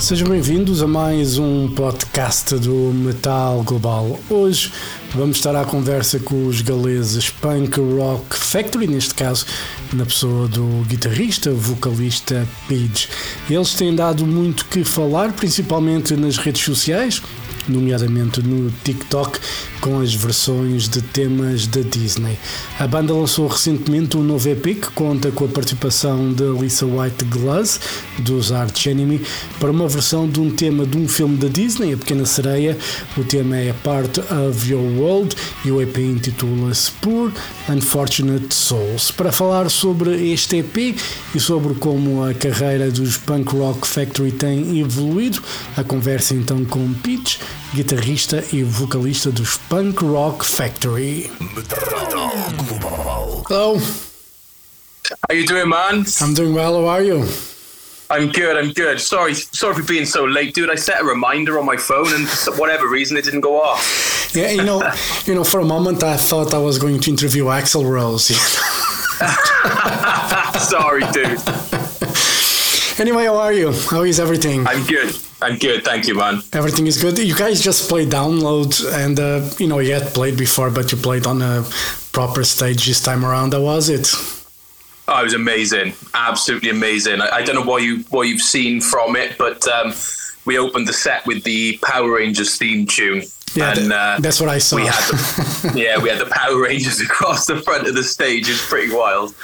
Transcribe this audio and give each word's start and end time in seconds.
Sejam 0.00 0.28
bem-vindos 0.28 0.82
a 0.82 0.86
mais 0.86 1.36
um 1.36 1.68
podcast 1.68 2.56
do 2.56 2.90
Metal 2.94 3.62
Global. 3.62 4.18
Hoje 4.30 4.72
vamos 5.14 5.36
estar 5.36 5.54
à 5.54 5.62
conversa 5.62 6.18
com 6.18 6.46
os 6.46 6.62
galeses 6.62 7.28
Punk 7.28 7.78
Rock 7.78 8.34
Factory, 8.34 8.86
neste 8.86 9.12
caso 9.14 9.44
na 9.92 10.06
pessoa 10.06 10.48
do 10.48 10.84
guitarrista, 10.88 11.52
vocalista 11.52 12.48
Pidge. 12.66 13.08
Eles 13.48 13.74
têm 13.74 13.94
dado 13.94 14.26
muito 14.26 14.64
que 14.64 14.82
falar, 14.84 15.34
principalmente 15.34 16.16
nas 16.16 16.38
redes 16.38 16.64
sociais, 16.64 17.22
nomeadamente 17.68 18.42
no 18.42 18.70
TikTok, 18.84 19.38
com 19.80 20.00
as 20.00 20.14
versões 20.14 20.88
de 20.88 21.00
temas 21.00 21.66
da 21.66 21.80
Disney. 21.80 22.38
A 22.78 22.86
banda 22.86 23.14
lançou 23.14 23.48
recentemente 23.48 24.16
um 24.16 24.22
novo 24.22 24.48
EP 24.48 24.62
que 24.62 24.90
conta 24.94 25.30
com 25.30 25.44
a 25.44 25.48
participação 25.48 26.32
de 26.32 26.44
Lisa 26.44 26.86
White 26.86 27.24
Glass, 27.24 27.80
dos 28.18 28.52
Arch 28.52 28.86
Enemy, 28.86 29.20
para 29.58 29.70
uma 29.70 29.88
versão 29.88 30.28
de 30.28 30.40
um 30.40 30.50
tema 30.50 30.86
de 30.86 30.98
um 30.98 31.08
filme 31.08 31.36
da 31.36 31.48
Disney, 31.48 31.94
A 31.94 31.96
Pequena 31.96 32.26
Sereia. 32.26 32.76
O 33.16 33.24
tema 33.24 33.56
é 33.56 33.72
Part 33.72 34.20
of 34.20 34.70
Your 34.70 34.82
World 34.98 35.34
e 35.64 35.70
o 35.70 35.80
EP 35.80 35.98
intitula-se 35.98 36.90
Poor 37.00 37.32
Unfortunate 37.68 38.54
Souls. 38.54 39.10
Para 39.10 39.32
falar 39.32 39.70
sobre 39.70 40.32
este 40.32 40.56
EP 40.56 40.96
e 41.34 41.40
sobre 41.40 41.74
como 41.74 42.24
a 42.24 42.34
carreira 42.34 42.90
dos 42.90 43.16
Punk 43.16 43.54
Rock 43.54 43.86
Factory 43.86 44.32
tem 44.32 44.78
evoluído, 44.80 45.42
a 45.76 45.84
conversa 45.84 46.34
então 46.34 46.64
com 46.64 46.92
Peach, 46.94 47.38
guitarrista 47.74 48.44
e 48.52 48.62
vocalista 48.62 49.30
dos 49.30 49.56
Punk 49.68 50.02
Rock 50.02 50.44
Factory. 50.44 51.30
Hello, 53.48 53.80
How 55.28 55.34
you 55.34 55.46
doing, 55.46 55.68
man? 55.68 56.04
I'm 56.20 56.34
doing 56.34 56.54
well. 56.54 56.74
How 56.74 56.88
are 56.88 57.02
you? 57.02 57.26
I'm 58.10 58.30
good. 58.32 58.56
I'm 58.56 58.72
good. 58.72 59.00
Sorry, 59.00 59.34
sorry 59.34 59.74
for 59.74 59.82
being 59.82 60.04
so 60.04 60.24
late, 60.24 60.52
dude. 60.52 60.70
I 60.70 60.76
set 60.76 61.00
a 61.00 61.04
reminder 61.04 61.58
on 61.58 61.64
my 61.64 61.76
phone, 61.76 62.12
and 62.12 62.28
for 62.28 62.54
whatever 62.56 62.88
reason, 62.88 63.16
it 63.16 63.24
didn't 63.24 63.42
go 63.42 63.60
off. 63.60 64.32
Yeah, 64.34 64.50
you 64.50 64.64
know, 64.64 64.82
you 65.26 65.34
know, 65.34 65.44
for 65.44 65.60
a 65.60 65.64
moment 65.64 66.02
I 66.02 66.16
thought 66.16 66.52
I 66.52 66.58
was 66.58 66.78
going 66.78 67.00
to 67.00 67.10
interview 67.10 67.44
Axl 67.46 67.88
Rose. 67.88 68.26
sorry, 70.68 71.02
dude. 71.12 71.69
Anyway, 73.00 73.24
how 73.24 73.36
are 73.36 73.52
you? 73.52 73.72
How 73.90 74.02
is 74.02 74.20
everything? 74.20 74.66
I'm 74.66 74.84
good. 74.86 75.16
I'm 75.42 75.56
good. 75.58 75.84
Thank 75.84 76.06
you, 76.06 76.14
man. 76.14 76.42
Everything 76.52 76.86
is 76.86 77.02
good. 77.02 77.18
You 77.18 77.34
guys 77.34 77.60
just 77.60 77.88
played 77.88 78.10
download, 78.10 78.70
and 78.92 79.18
uh, 79.18 79.48
you 79.58 79.66
know 79.66 79.78
you 79.78 79.94
had 79.94 80.12
played 80.14 80.36
before, 80.36 80.70
but 80.70 80.92
you 80.92 80.98
played 80.98 81.26
on 81.26 81.40
a 81.42 81.64
proper 82.12 82.44
stage 82.44 82.86
this 82.86 83.02
time 83.02 83.24
around. 83.24 83.52
How 83.54 83.62
was 83.62 83.88
it? 83.88 84.12
Oh, 85.08 85.20
it 85.20 85.24
was 85.24 85.34
amazing. 85.34 85.94
Absolutely 86.14 86.70
amazing. 86.70 87.20
I, 87.20 87.28
I 87.36 87.42
don't 87.42 87.56
know 87.56 87.64
what 87.64 87.82
you 87.82 88.04
what 88.10 88.28
you've 88.28 88.42
seen 88.42 88.80
from 88.80 89.16
it, 89.16 89.36
but 89.38 89.66
um, 89.66 89.92
we 90.44 90.58
opened 90.58 90.88
the 90.88 90.92
set 90.92 91.26
with 91.26 91.44
the 91.44 91.78
Power 91.82 92.12
Rangers 92.16 92.56
theme 92.56 92.86
tune. 92.86 93.22
Yeah, 93.54 93.74
and 93.76 93.92
uh, 93.92 94.18
that's 94.20 94.40
what 94.40 94.48
I 94.48 94.58
saw. 94.58 94.76
we 94.76 94.86
had 94.86 94.94
the, 95.10 95.72
yeah, 95.76 95.98
we 95.98 96.08
had 96.08 96.20
the 96.20 96.30
Power 96.30 96.62
Rangers 96.62 97.00
across 97.08 97.46
the 97.46 97.60
front 97.60 97.88
of 97.88 97.94
the 97.94 98.04
stage. 98.04 98.48
It's 98.48 98.66
pretty 98.68 98.94
wild. 98.94 99.34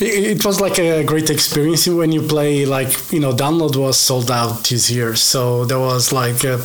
It 0.00 0.38
it 0.38 0.44
was 0.44 0.60
like 0.60 0.78
a 0.78 1.04
great 1.04 1.30
experience 1.30 1.86
when 1.86 2.10
you 2.10 2.22
play. 2.22 2.66
Like 2.66 3.12
you 3.12 3.20
know, 3.20 3.32
download 3.32 3.76
was 3.76 3.96
sold 3.96 4.30
out 4.30 4.64
this 4.64 4.90
year, 4.90 5.14
so 5.14 5.64
there 5.64 5.78
was 5.78 6.12
like 6.12 6.42
a 6.44 6.58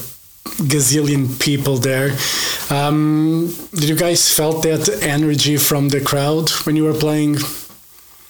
gazillion 0.43 1.39
people 1.39 1.77
there. 1.77 2.17
Um, 2.69 3.53
did 3.71 3.89
you 3.89 3.95
guys 3.95 4.33
felt 4.33 4.63
that 4.63 4.89
energy 5.01 5.57
from 5.57 5.89
the 5.89 6.01
crowd 6.01 6.49
when 6.65 6.75
you 6.75 6.85
were 6.85 6.93
playing? 6.93 7.37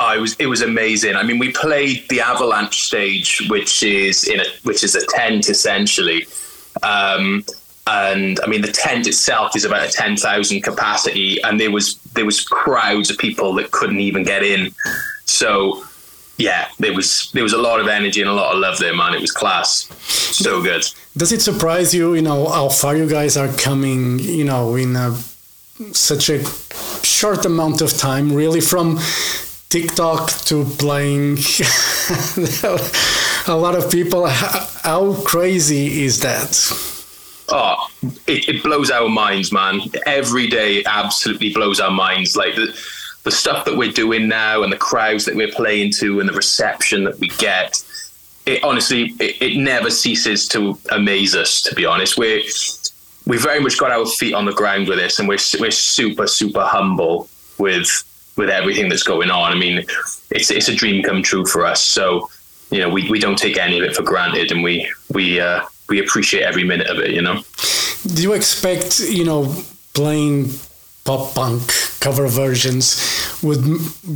Oh, 0.06 0.14
it 0.14 0.20
was 0.20 0.36
it 0.38 0.48
was 0.48 0.62
amazing. 0.62 1.16
I 1.16 1.24
mean, 1.24 1.40
we 1.40 1.54
played 1.54 2.04
the 2.10 2.20
Avalanche 2.20 2.84
stage, 2.84 3.48
which 3.50 3.84
is 3.84 4.26
in 4.26 4.42
a 4.42 4.46
which 4.64 4.84
is 4.84 4.96
a 4.96 5.06
tent 5.08 5.48
essentially, 5.50 6.28
um, 6.82 7.46
and 7.88 8.38
I 8.44 8.48
mean 8.48 8.62
the 8.62 8.72
tent 8.72 9.08
itself 9.08 9.56
is 9.56 9.64
about 9.64 9.88
a 9.88 9.92
ten 9.92 10.18
thousand 10.18 10.62
capacity, 10.62 11.42
and 11.44 11.58
there 11.58 11.72
was 11.72 11.96
there 12.16 12.26
was 12.26 12.42
crowds 12.42 13.12
of 13.12 13.18
people 13.18 13.54
that 13.54 13.72
couldn't 13.72 14.02
even 14.02 14.24
get 14.24 14.44
in. 14.44 14.74
So 15.24 15.86
yeah, 16.38 16.68
there 16.80 16.94
was 16.94 17.32
there 17.32 17.44
was 17.44 17.54
a 17.54 17.62
lot 17.62 17.80
of 17.80 17.88
energy 17.88 18.20
and 18.20 18.30
a 18.30 18.34
lot 18.34 18.54
of 18.54 18.60
love 18.60 18.80
there, 18.80 18.94
man. 18.94 19.14
It 19.14 19.22
was 19.22 19.32
class, 19.32 19.88
so 20.36 20.62
good. 20.62 20.84
Does 21.16 21.32
it 21.32 21.42
surprise 21.42 21.94
you, 21.94 22.14
you 22.14 22.22
know, 22.22 22.50
how 22.50 22.68
far 22.68 22.98
you 22.98 23.08
guys 23.08 23.38
are 23.38 23.52
coming, 23.54 24.20
you 24.20 24.44
know, 24.44 24.76
in 24.76 24.98
a, 24.98 25.16
such 25.94 26.30
a 26.30 26.44
short 27.06 27.46
amount 27.46 27.80
of 27.80 27.94
time, 27.94 28.34
really, 28.34 28.60
from 28.60 29.00
TikTok 29.74 30.30
to 30.46 30.66
playing 30.78 31.32
a 33.48 33.58
lot 33.58 33.74
of 33.74 33.90
people? 33.90 34.28
How, 34.28 35.16
crazy 35.24 36.04
is 36.04 36.20
that? 36.20 36.52
oh, 37.50 37.88
it, 38.28 38.50
it 38.50 38.62
blows 38.62 38.92
our 38.92 39.10
minds, 39.10 39.52
man. 39.52 39.82
Every 40.06 40.46
day, 40.46 40.84
absolutely 40.86 41.52
blows 41.54 41.80
our 41.80 41.90
minds. 41.90 42.36
Like 42.36 42.54
the 42.54 42.68
the 43.24 43.32
stuff 43.32 43.66
that 43.66 43.76
we're 43.76 43.92
doing 43.92 44.28
now, 44.28 44.62
and 44.62 44.72
the 44.72 44.78
crowds 44.78 45.26
that 45.26 45.34
we're 45.34 45.52
playing 45.52 45.94
to, 45.94 46.20
and 46.20 46.30
the 46.30 46.34
reception 46.34 47.06
that 47.06 47.18
we 47.18 47.30
get. 47.30 47.84
It 48.46 48.64
honestly, 48.64 49.16
it, 49.20 49.42
it 49.42 49.58
never 49.58 49.90
ceases 49.90 50.48
to 50.50 50.78
amaze 50.92 51.36
us. 51.36 51.64
To 51.64 51.74
be 51.74 51.84
honest, 51.84 52.16
we're 52.16 52.44
we 53.26 53.40
very 53.40 53.60
much 53.60 53.80
got 53.80 53.90
our 53.90 54.06
feet 54.06 54.36
on 54.36 54.46
the 54.46 54.54
ground 54.54 54.88
with 54.88 55.00
this, 55.00 55.18
and 55.18 55.28
we're 55.28 55.40
we're 55.60 55.72
super 55.72 56.28
super 56.28 56.62
humble 56.64 57.28
with 57.58 58.04
with 58.36 58.50
everything 58.50 58.90
that's 58.90 59.04
going 59.04 59.30
on. 59.30 59.52
I 59.52 59.56
mean, 59.56 59.86
it's 60.32 60.52
it's 60.52 60.68
a 60.68 60.76
dream 60.76 61.04
come 61.04 61.22
true 61.22 61.46
for 61.46 61.66
us. 61.66 61.82
So 61.82 62.30
you 62.74 62.80
know, 62.80 62.90
we, 62.90 63.10
we 63.10 63.20
don't 63.20 63.38
take 63.38 63.58
any 63.58 63.78
of 63.78 63.84
it 63.84 63.96
for 63.96 64.04
granted, 64.04 64.52
and 64.52 64.64
we 64.64 64.92
we 65.14 65.40
uh, 65.40 65.64
we 65.90 66.00
appreciate 66.00 66.44
every 66.44 66.64
minute 66.64 66.88
of 66.88 66.98
it. 66.98 67.12
You 67.12 67.22
know. 67.22 67.44
Do 68.06 68.22
you 68.22 68.34
expect, 68.34 69.00
you 69.00 69.24
know, 69.24 69.56
playing 69.94 70.50
pop 71.06 71.36
punk 71.36 71.72
cover 72.00 72.28
versions 72.28 73.40
would 73.42 73.64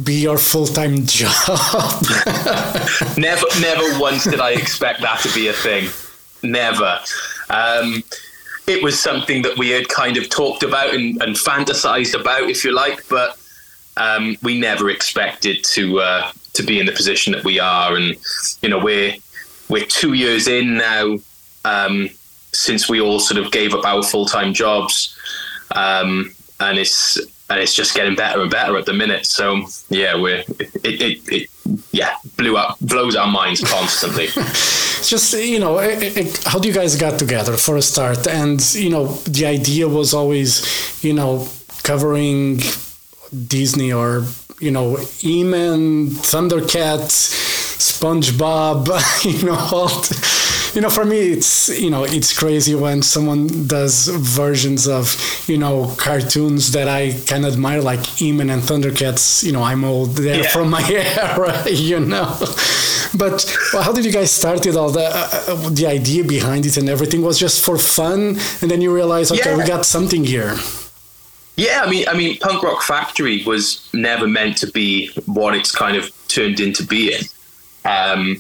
be 0.04 0.16
your 0.16 0.38
full 0.38 0.66
time 0.66 1.06
job? 1.06 1.32
never 3.18 3.46
never 3.62 4.00
once 4.00 4.24
did 4.24 4.40
I 4.40 4.52
expect 4.52 5.02
that 5.02 5.20
to 5.22 5.34
be 5.34 5.48
a 5.48 5.54
thing. 5.54 5.90
Never. 6.44 7.00
Um, 7.50 8.04
it 8.68 8.84
was 8.84 9.00
something 9.00 9.44
that 9.44 9.58
we 9.58 9.70
had 9.70 9.88
kind 9.88 10.18
of 10.18 10.30
talked 10.30 10.64
about 10.64 10.94
and, 10.94 11.22
and 11.22 11.36
fantasized 11.36 12.20
about, 12.20 12.50
if 12.50 12.66
you 12.66 12.74
like, 12.74 13.08
but 13.08 13.38
um, 13.98 14.38
we 14.44 14.60
never 14.60 14.90
expected 14.90 15.64
to 15.64 16.00
uh, 16.00 16.32
to 16.54 16.64
be 16.64 16.80
in 16.80 16.86
the 16.86 16.92
position 16.92 17.34
that 17.34 17.44
we 17.44 17.60
are. 17.60 17.96
And 17.96 18.16
you 18.62 18.70
know, 18.70 18.80
we're 18.80 19.16
we're 19.70 19.86
two 19.86 20.14
years 20.14 20.48
in 20.48 20.78
now 20.78 21.18
um, 21.66 22.10
since 22.54 22.90
we 22.90 23.02
all 23.02 23.20
sort 23.20 23.44
of 23.44 23.52
gave 23.52 23.74
up 23.74 23.86
our 23.86 24.04
full 24.04 24.26
time 24.26 24.54
jobs, 24.54 25.18
um, 25.76 26.34
and 26.60 26.78
it's 26.78 27.18
and 27.50 27.60
it's 27.60 27.74
just 27.74 27.96
getting 27.96 28.16
better 28.16 28.42
and 28.42 28.52
better 28.52 28.78
at 28.78 28.86
the 28.86 28.94
minute. 28.94 29.26
So 29.26 29.66
yeah, 29.90 30.16
we're 30.16 30.44
it, 30.50 31.02
it, 31.02 31.20
it 31.32 31.50
yeah 31.92 32.16
blew 32.38 32.58
up 32.58 32.78
blows 32.82 33.16
our 33.16 33.28
minds 33.28 33.62
constantly. 33.62 34.28
Just 35.04 35.34
you 35.34 35.60
know 35.60 35.78
eh, 35.78 36.12
eh, 36.16 36.34
how 36.46 36.60
do 36.60 36.68
you 36.68 36.74
guys 36.74 36.96
got 36.96 37.20
together 37.20 37.56
for 37.56 37.78
a 37.78 37.82
start 37.82 38.28
and 38.28 38.60
you 38.74 38.90
know 38.90 39.08
the 39.08 39.46
idea 39.46 39.88
was 39.88 40.14
always 40.14 41.04
you 41.04 41.14
know 41.14 41.48
covering 41.84 42.60
disney 43.48 43.92
or 43.92 44.24
you 44.60 44.72
know 44.72 44.96
He-Man 44.96 46.08
thundercats 46.08 47.34
spongebob 47.78 48.88
you 49.40 49.46
know 49.46 49.56
all 49.72 49.88
the- 49.88 50.38
you 50.76 50.82
know 50.82 50.90
for 50.90 51.06
me 51.06 51.20
it's 51.32 51.70
you 51.80 51.90
know 51.90 52.04
it's 52.04 52.38
crazy 52.38 52.76
when 52.76 53.02
someone 53.02 53.48
does 53.68 54.08
versions 54.10 54.88
of 54.88 55.16
you 55.48 55.58
know 55.58 55.94
cartoons 55.98 56.72
that 56.74 56.88
i 56.88 57.12
can 57.26 57.46
admire 57.46 57.82
like 57.82 58.06
He-Man 58.06 58.50
and 58.50 58.62
thundercats 58.62 59.44
you 59.44 59.52
know 59.52 59.64
i'm 59.64 59.84
old 59.84 60.10
they're 60.18 60.44
Yeah. 60.44 60.50
from 60.50 60.70
my 60.70 60.84
era 60.90 61.68
you 61.70 62.00
know. 62.00 62.36
But 63.16 63.38
well, 63.74 63.84
how 63.84 63.94
did 63.94 64.04
you 64.06 64.12
guys 64.12 64.32
start 64.32 64.66
it 64.66 64.76
all? 64.76 64.90
The 64.92 65.06
uh, 65.06 65.30
uh, 65.48 65.70
the 65.70 65.88
idea 65.88 66.24
behind 66.26 66.66
it 66.66 66.76
and 66.78 66.90
everything 66.90 67.22
was 67.22 67.40
just 67.40 67.64
for 67.66 67.78
fun 67.78 68.20
and 68.62 68.70
then 68.70 68.82
you 68.82 68.94
realize 68.94 69.32
okay 69.32 69.56
we 69.56 69.64
got 69.66 69.86
something 69.86 70.24
here 70.26 70.56
Yeah, 71.58 71.82
I 71.84 71.90
mean, 71.90 72.08
I 72.08 72.16
mean, 72.16 72.38
Punk 72.38 72.64
Rock 72.64 72.84
Factory 72.84 73.44
was 73.44 73.90
never 73.94 74.28
meant 74.28 74.58
to 74.58 74.68
be 74.68 75.10
what 75.26 75.56
it's 75.56 75.76
kind 75.76 75.98
of 75.98 76.12
turned 76.28 76.60
into 76.60 76.86
being. 76.86 77.24
Um, 77.84 78.40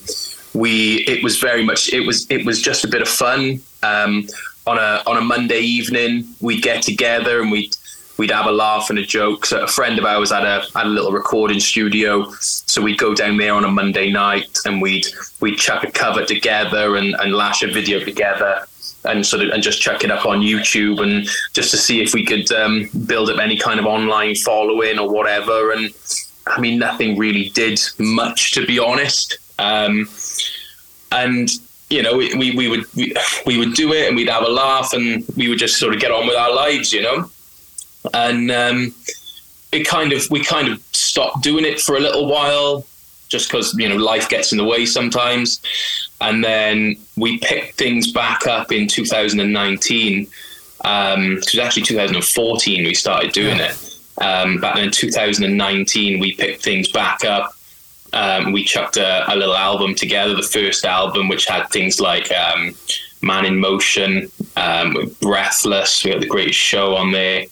we, 0.54 1.04
it 1.08 1.24
was 1.24 1.40
very 1.40 1.66
much, 1.66 1.92
it 1.92 2.02
was, 2.02 2.30
it 2.30 2.46
was 2.46 2.62
just 2.62 2.86
a 2.86 2.88
bit 2.88 3.02
of 3.02 3.08
fun. 3.08 3.60
Um, 3.84 4.28
on 4.68 4.78
a 4.78 5.02
on 5.08 5.18
a 5.18 5.22
Monday 5.22 5.62
evening, 5.62 6.28
we'd 6.42 6.62
get 6.62 6.84
together 6.84 7.42
and 7.42 7.52
we'd 7.52 7.76
we'd 8.18 8.32
have 8.32 8.46
a 8.46 8.52
laugh 8.52 8.90
and 8.90 9.00
a 9.00 9.06
joke. 9.06 9.46
So 9.46 9.64
a 9.64 9.68
friend 9.68 9.98
of 9.98 10.06
ours 10.06 10.32
had 10.32 10.44
a 10.44 10.66
had 10.76 10.86
a 10.86 10.90
little 10.90 11.12
recording 11.12 11.60
studio, 11.60 12.30
so 12.42 12.82
we'd 12.82 12.98
go 12.98 13.16
down 13.16 13.38
there 13.38 13.54
on 13.54 13.64
a 13.64 13.70
Monday 13.70 14.12
night 14.12 14.60
and 14.66 14.82
we'd 14.82 15.08
we'd 15.40 15.58
chuck 15.58 15.84
a 15.84 15.92
cover 15.92 16.26
together 16.26 16.98
and, 16.98 17.16
and 17.20 17.34
lash 17.34 17.64
a 17.64 17.68
video 17.68 18.04
together. 18.04 18.68
And 19.08 19.26
sort 19.26 19.44
of 19.44 19.50
and 19.50 19.64
just 19.64 19.82
chuck 19.82 20.04
it 20.04 20.12
up 20.12 20.26
on 20.26 20.40
YouTube 20.40 21.02
and 21.02 21.28
just 21.54 21.72
to 21.72 21.78
see 21.78 22.02
if 22.02 22.14
we 22.14 22.26
could 22.26 22.52
um, 22.52 22.90
build 23.06 23.30
up 23.30 23.40
any 23.40 23.58
kind 23.58 23.80
of 23.80 23.86
online 23.86 24.36
following 24.36 25.00
or 25.00 25.10
whatever. 25.10 25.72
And 25.72 25.90
I 26.46 26.60
mean, 26.60 26.80
nothing 26.80 27.18
really 27.18 27.50
did 27.50 27.80
much 27.98 28.52
to 28.54 28.66
be 28.66 28.80
honest. 28.80 29.38
Um, 29.60 30.08
and 31.12 31.50
you 31.90 32.04
know, 32.04 32.18
we, 32.18 32.34
we, 32.36 32.68
would 32.68 32.84
we, 32.96 33.16
we 33.46 33.58
would 33.58 33.74
do 33.74 33.94
it 33.94 34.08
and 34.08 34.16
we'd 34.16 34.30
have 34.30 34.44
a 34.44 34.50
laugh 34.50 34.94
and 34.94 35.24
we 35.38 35.48
would 35.48 35.60
just 35.60 35.78
sort 35.78 35.94
of 35.94 36.02
get 36.02 36.12
on 36.12 36.28
with 36.28 36.36
our 36.36 36.54
lives, 36.54 36.92
you 36.92 37.02
know. 37.02 37.30
And 38.14 38.52
um, 38.52 38.94
it 39.72 39.88
kind 39.88 40.14
of 40.14 40.30
we 40.30 40.44
kind 40.44 40.68
of 40.68 40.82
stopped 40.92 41.44
doing 41.44 41.66
it 41.66 41.80
for 41.80 41.96
a 41.96 42.00
little 42.00 42.28
while, 42.28 42.86
just 43.30 43.50
because 43.50 43.74
you 43.78 43.90
know 43.90 43.96
life 43.96 44.30
gets 44.30 44.52
in 44.52 44.58
the 44.58 44.64
way 44.64 44.86
sometimes. 44.86 45.62
And 46.20 46.44
then 46.44 46.96
we 47.16 47.38
picked 47.40 47.76
things 47.76 48.12
back 48.12 48.48
up 48.48 48.72
in 48.72 48.88
2019. 48.88 50.28
Um, 50.84 51.34
it 51.34 51.38
was 51.38 51.60
actually 51.60 51.84
2014 51.84 52.86
we 52.86 52.94
started 52.94 53.32
doing 53.32 53.60
it. 53.60 54.00
Um, 54.20 54.60
back 54.60 54.78
in 54.78 54.90
2019, 54.90 56.20
we 56.20 56.34
picked 56.34 56.64
things 56.64 56.92
back 56.92 57.24
up 57.24 57.54
um, 58.14 58.52
we 58.52 58.64
chucked 58.64 58.98
a, 58.98 59.32
a, 59.32 59.36
little 59.36 59.56
album 59.56 59.94
together, 59.94 60.34
the 60.34 60.42
first 60.42 60.86
album, 60.86 61.28
which 61.28 61.46
had 61.46 61.70
things 61.70 62.00
like 62.00 62.32
um, 62.32 62.74
Man 63.22 63.46
in 63.46 63.60
Motion, 63.60 64.32
um, 64.56 64.96
Breathless, 65.22 66.04
we 66.04 66.12
had 66.12 66.22
The 66.22 66.28
Greatest 66.28 66.58
Show 66.58 66.96
on 66.96 67.12
there. 67.12 67.46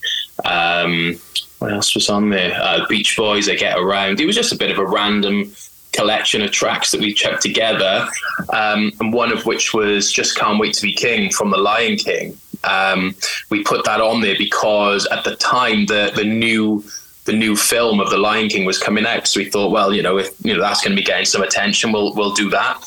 What 1.59 1.71
else 1.71 1.95
was 1.95 2.09
on 2.09 2.29
there? 2.29 2.53
Uh, 2.61 2.85
Beach 2.87 3.15
Boys, 3.15 3.49
I 3.49 3.55
Get 3.55 3.77
Around. 3.77 4.19
It 4.19 4.25
was 4.25 4.35
just 4.35 4.51
a 4.51 4.57
bit 4.57 4.71
of 4.71 4.77
a 4.77 4.85
random 4.85 5.51
collection 5.93 6.41
of 6.41 6.51
tracks 6.51 6.91
that 6.91 6.99
we 6.99 7.13
chucked 7.13 7.41
together, 7.41 8.07
um, 8.53 8.91
and 8.99 9.13
one 9.13 9.31
of 9.31 9.45
which 9.45 9.73
was 9.73 10.11
Just 10.11 10.37
Can't 10.37 10.59
Wait 10.59 10.73
to 10.73 10.81
Be 10.81 10.93
King 10.93 11.31
from 11.31 11.51
The 11.51 11.57
Lion 11.57 11.95
King. 11.97 12.37
Um, 12.63 13.15
we 13.49 13.63
put 13.63 13.85
that 13.85 14.01
on 14.01 14.21
there 14.21 14.35
because 14.37 15.05
at 15.07 15.23
the 15.23 15.35
time, 15.37 15.85
the, 15.85 16.11
the 16.15 16.25
new 16.25 16.83
the 17.25 17.33
new 17.33 17.55
film 17.55 17.99
of 17.99 18.11
The 18.11 18.17
Lion 18.17 18.49
King 18.49 18.65
was 18.65 18.77
coming 18.77 19.05
out. 19.05 19.27
So 19.27 19.39
we 19.39 19.49
thought, 19.49 19.71
well, 19.71 19.91
you 19.91 20.03
know, 20.03 20.17
if 20.17 20.29
you 20.43 20.53
know 20.53 20.61
that's 20.61 20.81
going 20.81 20.95
to 20.95 21.01
be 21.01 21.05
getting 21.05 21.25
some 21.25 21.41
attention, 21.41 21.91
we'll 21.91 22.13
we'll 22.13 22.33
do 22.33 22.49
that. 22.49 22.83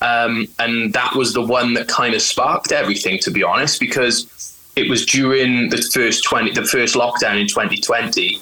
Um, 0.00 0.46
and 0.58 0.92
that 0.92 1.14
was 1.14 1.32
the 1.32 1.42
one 1.42 1.74
that 1.74 1.88
kind 1.88 2.14
of 2.14 2.22
sparked 2.22 2.72
everything, 2.72 3.18
to 3.20 3.30
be 3.30 3.42
honest, 3.42 3.80
because 3.80 4.53
it 4.76 4.88
was 4.88 5.06
during 5.06 5.68
the 5.70 5.78
first 5.92 6.24
twenty, 6.24 6.50
the 6.52 6.64
first 6.64 6.94
lockdown 6.94 7.40
in 7.40 7.46
2020, 7.46 8.40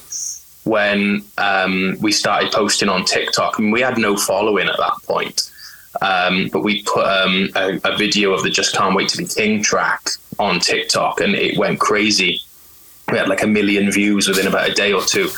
when 0.64 1.24
um, 1.38 1.96
we 2.00 2.12
started 2.12 2.52
posting 2.52 2.88
on 2.88 3.04
TikTok. 3.04 3.58
and 3.58 3.72
we 3.72 3.80
had 3.80 3.98
no 3.98 4.16
following 4.16 4.68
at 4.68 4.76
that 4.78 4.94
point. 5.04 5.50
Um, 6.00 6.48
but 6.50 6.62
we 6.62 6.82
put 6.84 7.04
um, 7.04 7.50
a, 7.54 7.78
a, 7.84 7.96
video 7.96 8.32
of 8.32 8.42
the 8.42 8.50
"Just 8.50 8.74
Can't 8.74 8.94
Wait 8.94 9.10
to 9.10 9.18
Be 9.18 9.26
King" 9.26 9.62
track 9.62 10.08
on 10.38 10.58
TikTok, 10.58 11.20
and 11.20 11.34
it 11.34 11.58
went 11.58 11.80
crazy 11.80 12.40
we 13.12 13.18
had 13.18 13.28
like 13.28 13.42
a 13.42 13.46
million 13.46 13.92
views 13.92 14.26
within 14.26 14.46
about 14.46 14.68
a 14.68 14.72
day 14.72 14.92
or 14.92 15.02
two. 15.02 15.28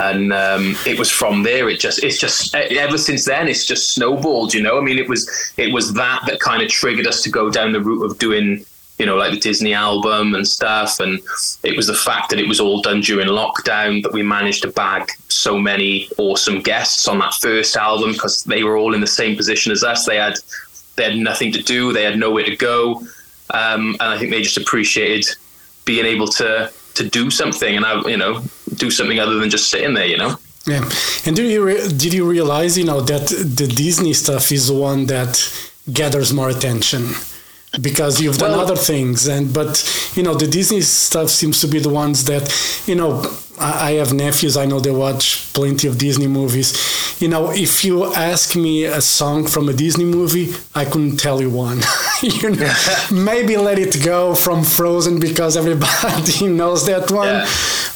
and 0.00 0.32
um, 0.32 0.76
it 0.86 0.98
was 0.98 1.10
from 1.10 1.42
there. 1.42 1.68
It 1.68 1.80
just, 1.80 2.02
it's 2.02 2.18
just 2.18 2.54
ever 2.54 2.96
since 2.96 3.24
then, 3.24 3.48
it's 3.48 3.66
just 3.66 3.94
snowballed. 3.94 4.54
You 4.54 4.62
know, 4.62 4.78
I 4.78 4.80
mean, 4.80 4.98
it 4.98 5.08
was, 5.08 5.28
it 5.56 5.72
was 5.72 5.92
that 5.94 6.22
that 6.26 6.40
kind 6.40 6.62
of 6.62 6.68
triggered 6.68 7.06
us 7.06 7.22
to 7.22 7.30
go 7.30 7.50
down 7.50 7.72
the 7.72 7.80
route 7.80 8.04
of 8.04 8.18
doing, 8.18 8.64
you 8.98 9.06
know, 9.06 9.16
like 9.16 9.32
the 9.32 9.40
Disney 9.40 9.74
album 9.74 10.34
and 10.34 10.46
stuff. 10.46 11.00
And 11.00 11.20
it 11.62 11.76
was 11.76 11.86
the 11.86 11.94
fact 11.94 12.30
that 12.30 12.38
it 12.38 12.46
was 12.46 12.60
all 12.60 12.80
done 12.80 13.00
during 13.00 13.28
lockdown 13.28 14.02
that 14.02 14.12
we 14.12 14.22
managed 14.22 14.62
to 14.62 14.68
bag 14.68 15.10
so 15.28 15.58
many 15.58 16.08
awesome 16.16 16.60
guests 16.60 17.08
on 17.08 17.18
that 17.18 17.34
first 17.34 17.76
album 17.76 18.12
because 18.12 18.44
they 18.44 18.62
were 18.62 18.76
all 18.76 18.94
in 18.94 19.00
the 19.00 19.06
same 19.06 19.36
position 19.36 19.72
as 19.72 19.82
us. 19.82 20.06
They 20.06 20.16
had, 20.16 20.34
they 20.96 21.04
had 21.04 21.16
nothing 21.16 21.52
to 21.52 21.62
do. 21.62 21.92
They 21.92 22.04
had 22.04 22.18
nowhere 22.18 22.44
to 22.44 22.56
go. 22.56 23.02
Um, 23.50 23.96
and 24.00 24.02
I 24.02 24.18
think 24.18 24.30
they 24.30 24.42
just 24.42 24.56
appreciated 24.56 25.26
being 25.84 26.06
able 26.06 26.28
to 26.28 26.72
to 26.94 27.08
do 27.08 27.28
something 27.28 27.76
and 27.76 27.84
I, 27.84 28.00
you 28.08 28.16
know, 28.16 28.40
do 28.76 28.90
something 28.90 29.18
other 29.18 29.34
than 29.40 29.50
just 29.50 29.68
sitting 29.68 29.94
there, 29.94 30.06
you 30.06 30.16
know. 30.16 30.36
Yeah, 30.64 30.88
and 31.26 31.36
did 31.36 31.50
you 31.50 31.64
re- 31.64 31.88
did 31.88 32.14
you 32.14 32.24
realize, 32.24 32.78
you 32.78 32.84
know, 32.84 33.00
that 33.00 33.28
the 33.28 33.66
Disney 33.66 34.14
stuff 34.14 34.50
is 34.50 34.68
the 34.68 34.74
one 34.74 35.06
that 35.06 35.36
gathers 35.92 36.32
more 36.32 36.48
attention? 36.48 37.14
Because 37.80 38.20
you've 38.20 38.38
done 38.38 38.52
well, 38.52 38.60
other 38.60 38.76
things 38.76 39.26
and 39.26 39.52
but 39.52 39.72
you 40.14 40.22
know 40.22 40.34
the 40.34 40.46
disney 40.46 40.80
stuff 40.80 41.28
seems 41.28 41.60
to 41.60 41.66
be 41.66 41.78
the 41.78 41.88
ones 41.88 42.24
that 42.24 42.44
you 42.86 42.94
know 42.94 43.22
I 43.58 43.92
have 43.92 44.12
nephews. 44.12 44.56
I 44.56 44.66
know 44.66 44.80
they 44.80 44.90
watch 44.90 45.52
plenty 45.52 45.86
of 45.86 45.98
Disney 45.98 46.26
movies. 46.26 47.20
You 47.20 47.28
know, 47.28 47.52
if 47.52 47.84
you 47.84 48.12
ask 48.12 48.56
me 48.56 48.84
a 48.84 49.00
song 49.00 49.46
from 49.46 49.68
a 49.68 49.72
Disney 49.72 50.04
movie, 50.04 50.52
I 50.74 50.84
couldn't 50.84 51.18
tell 51.18 51.40
you 51.40 51.50
one. 51.50 51.80
you 52.22 52.50
know, 52.50 52.74
maybe 53.12 53.56
Let 53.56 53.78
It 53.78 54.02
Go 54.04 54.34
from 54.34 54.64
Frozen 54.64 55.20
because 55.20 55.56
everybody 55.56 56.46
knows 56.48 56.86
that 56.86 57.10
one. 57.10 57.28
Yeah. 57.28 57.48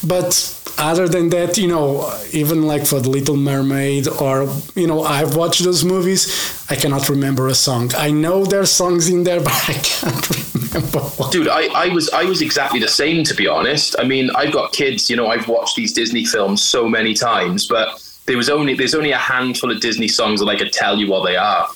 But 0.06 0.57
other 0.78 1.08
than 1.08 1.28
that, 1.30 1.58
you 1.58 1.66
know, 1.66 2.12
even 2.32 2.62
like 2.62 2.86
for 2.86 3.00
The 3.00 3.10
Little 3.10 3.36
Mermaid 3.36 4.08
or, 4.08 4.48
you 4.74 4.86
know, 4.86 5.02
I've 5.02 5.36
watched 5.36 5.64
those 5.64 5.84
movies, 5.84 6.64
I 6.70 6.76
cannot 6.76 7.08
remember 7.08 7.48
a 7.48 7.54
song. 7.54 7.90
I 7.96 8.10
know 8.10 8.44
there's 8.44 8.70
songs 8.70 9.08
in 9.08 9.24
there, 9.24 9.40
but 9.48 9.52
I 9.68 9.74
can't 9.74 10.54
remember. 10.54 11.00
One. 11.00 11.30
Dude, 11.30 11.48
I, 11.48 11.66
I 11.74 11.88
was 11.88 12.08
I 12.10 12.24
was 12.24 12.42
exactly 12.42 12.80
the 12.80 12.88
same 12.88 13.24
to 13.24 13.34
be 13.34 13.46
honest. 13.46 13.96
I 13.98 14.04
mean, 14.04 14.30
I've 14.34 14.52
got 14.52 14.72
kids, 14.72 15.10
you 15.10 15.16
know, 15.16 15.28
I've 15.28 15.48
watched 15.48 15.76
these 15.76 15.92
Disney 15.92 16.24
films 16.24 16.62
so 16.62 16.88
many 16.88 17.14
times, 17.14 17.66
but 17.66 18.02
there 18.26 18.36
was 18.36 18.48
only 18.48 18.74
there's 18.74 18.94
only 18.94 19.10
a 19.10 19.18
handful 19.18 19.72
of 19.72 19.80
Disney 19.80 20.08
songs 20.08 20.40
that 20.40 20.46
I 20.46 20.56
could 20.56 20.72
tell 20.72 20.96
you 20.96 21.10
what 21.10 21.24
they 21.24 21.36
are. 21.36 21.66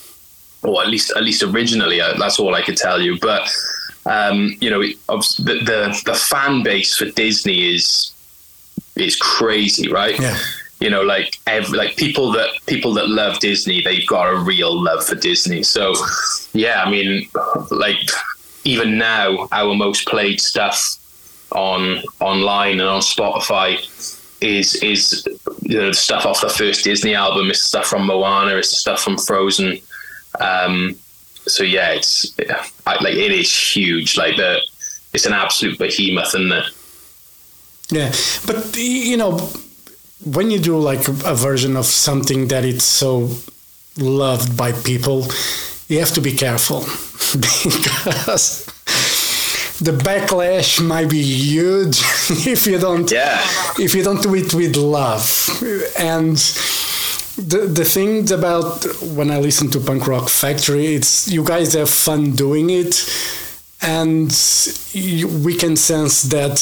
Or 0.62 0.80
at 0.80 0.88
least 0.88 1.12
at 1.16 1.24
least 1.24 1.42
originally, 1.42 2.00
uh, 2.00 2.16
that's 2.18 2.38
all 2.38 2.54
I 2.54 2.62
could 2.62 2.76
tell 2.76 3.00
you. 3.00 3.18
But 3.18 3.50
um, 4.06 4.54
you 4.60 4.70
know, 4.70 4.80
the, 4.80 5.62
the 5.64 6.02
the 6.04 6.14
fan 6.14 6.62
base 6.62 6.96
for 6.96 7.06
Disney 7.06 7.74
is 7.74 8.11
is 8.96 9.16
crazy, 9.16 9.90
right? 9.90 10.18
Yeah. 10.18 10.38
You 10.80 10.90
know, 10.90 11.02
like 11.02 11.38
every, 11.46 11.78
like 11.78 11.96
people 11.96 12.32
that 12.32 12.48
people 12.66 12.92
that 12.94 13.08
love 13.08 13.38
Disney, 13.38 13.82
they've 13.82 14.06
got 14.06 14.32
a 14.32 14.36
real 14.36 14.82
love 14.82 15.06
for 15.06 15.14
Disney. 15.14 15.62
So, 15.62 15.94
yeah, 16.52 16.82
I 16.84 16.90
mean, 16.90 17.28
like 17.70 17.98
even 18.64 18.98
now, 18.98 19.48
our 19.52 19.74
most 19.74 20.06
played 20.06 20.40
stuff 20.40 20.98
on 21.52 22.02
online 22.20 22.80
and 22.80 22.88
on 22.88 23.00
Spotify 23.00 23.78
is 24.40 24.74
is 24.76 25.26
you 25.62 25.78
know, 25.78 25.92
stuff 25.92 26.26
off 26.26 26.40
the 26.40 26.48
first 26.48 26.84
Disney 26.84 27.14
album. 27.14 27.50
It's 27.50 27.62
stuff 27.62 27.86
from 27.86 28.06
Moana. 28.06 28.56
It's 28.56 28.76
stuff 28.76 29.02
from 29.02 29.18
Frozen. 29.18 29.78
Um, 30.40 30.96
so 31.46 31.62
yeah, 31.62 31.90
it's 31.90 32.36
like 32.86 33.14
it 33.14 33.32
is 33.32 33.52
huge. 33.76 34.16
Like 34.16 34.36
the 34.36 34.60
it's 35.12 35.26
an 35.26 35.32
absolute 35.32 35.78
behemoth, 35.78 36.28
isn't 36.28 36.52
it? 36.52 36.64
Yeah, 37.92 38.10
but 38.46 38.76
you 38.76 39.16
know, 39.16 39.38
when 40.24 40.50
you 40.50 40.58
do 40.58 40.78
like 40.78 41.06
a 41.08 41.34
version 41.34 41.76
of 41.76 41.84
something 41.86 42.48
that 42.48 42.64
it's 42.64 42.84
so 42.84 43.28
loved 43.98 44.56
by 44.56 44.72
people, 44.72 45.26
you 45.88 45.98
have 46.00 46.12
to 46.14 46.20
be 46.20 46.32
careful. 46.32 46.84
Because 47.32 48.66
the 49.80 49.92
backlash 49.92 50.80
might 50.86 51.08
be 51.08 51.22
huge 51.22 51.98
if 52.46 52.66
you 52.66 52.78
don't 52.78 53.10
yeah. 53.10 53.40
if 53.78 53.94
you 53.94 54.02
don't 54.02 54.22
do 54.22 54.34
it 54.34 54.52
with 54.54 54.76
love. 54.76 55.24
And 55.98 56.36
the 57.36 57.66
the 57.66 57.84
thing 57.84 58.30
about 58.32 58.84
when 59.16 59.30
I 59.30 59.38
listen 59.38 59.70
to 59.70 59.80
Punk 59.80 60.06
Rock 60.06 60.28
Factory, 60.28 60.94
it's 60.94 61.28
you 61.28 61.44
guys 61.44 61.74
have 61.74 61.90
fun 61.90 62.32
doing 62.32 62.70
it, 62.70 62.94
and 63.80 64.30
you, 64.92 65.28
we 65.28 65.54
can 65.54 65.76
sense 65.76 66.22
that 66.22 66.56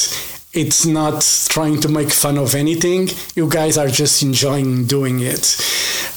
it's 0.53 0.85
not 0.85 1.21
trying 1.49 1.79
to 1.81 1.89
make 1.89 2.11
fun 2.11 2.37
of 2.37 2.55
anything. 2.55 3.09
You 3.35 3.49
guys 3.49 3.77
are 3.77 3.87
just 3.87 4.21
enjoying 4.21 4.85
doing 4.85 5.19
it. 5.21 5.57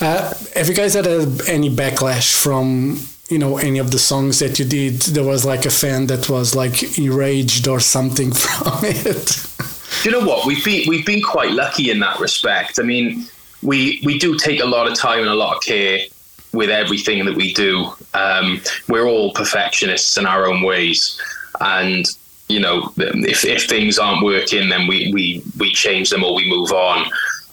Uh, 0.01 0.35
have 0.55 0.69
you 0.69 0.75
guys 0.75 0.95
had 0.95 1.07
a, 1.07 1.23
any 1.47 1.71
backlash 1.71 2.35
from 2.35 3.01
you 3.29 3.39
know 3.39 3.57
any 3.59 3.79
of 3.79 3.91
the 3.91 3.99
songs 3.99 4.41
that 4.41 4.59
you 4.59 4.65
did? 4.65 5.01
There 5.01 5.25
was 5.25 5.45
like 5.45 5.67
a 5.67 5.71
fan 5.71 6.09
that 6.09 6.29
was 6.29 6.55
like 6.55 6.99
enraged 6.99 7.69
or 7.69 7.81
something 7.81 8.33
from 8.45 8.85
it. 8.85 9.47
Do 10.03 10.11
you 10.11 10.21
know 10.21 10.27
what 10.27 10.47
we've 10.47 10.65
been 10.65 10.89
we've 10.89 11.07
been 11.07 11.23
quite 11.23 11.53
lucky 11.53 11.91
in 11.91 12.01
that 12.01 12.19
respect. 12.19 12.81
I 12.81 12.83
mean, 12.83 13.27
we 13.63 14.01
we 14.05 14.19
do 14.19 14.37
take 14.37 14.61
a 14.61 14.67
lot 14.67 14.89
of 14.91 14.95
time 14.99 15.21
and 15.21 15.29
a 15.29 15.35
lot 15.35 15.57
of 15.57 15.63
care 15.63 16.01
with 16.53 16.71
everything 16.71 17.25
that 17.25 17.35
we 17.35 17.53
do. 17.53 17.93
Um, 18.15 18.61
we're 18.89 19.07
all 19.07 19.33
perfectionists 19.33 20.17
in 20.17 20.27
our 20.27 20.47
own 20.47 20.63
ways, 20.63 21.21
and 21.61 22.07
you 22.55 22.61
know, 22.61 22.93
if, 22.97 23.45
if 23.45 23.69
things 23.69 23.99
aren't 23.99 24.25
working, 24.25 24.69
then 24.69 24.87
we, 24.87 25.13
we, 25.13 25.43
we 25.59 25.73
change 25.73 26.09
them 26.11 26.23
or 26.23 26.37
we 26.37 26.49
move 26.49 26.71
on. 26.71 27.05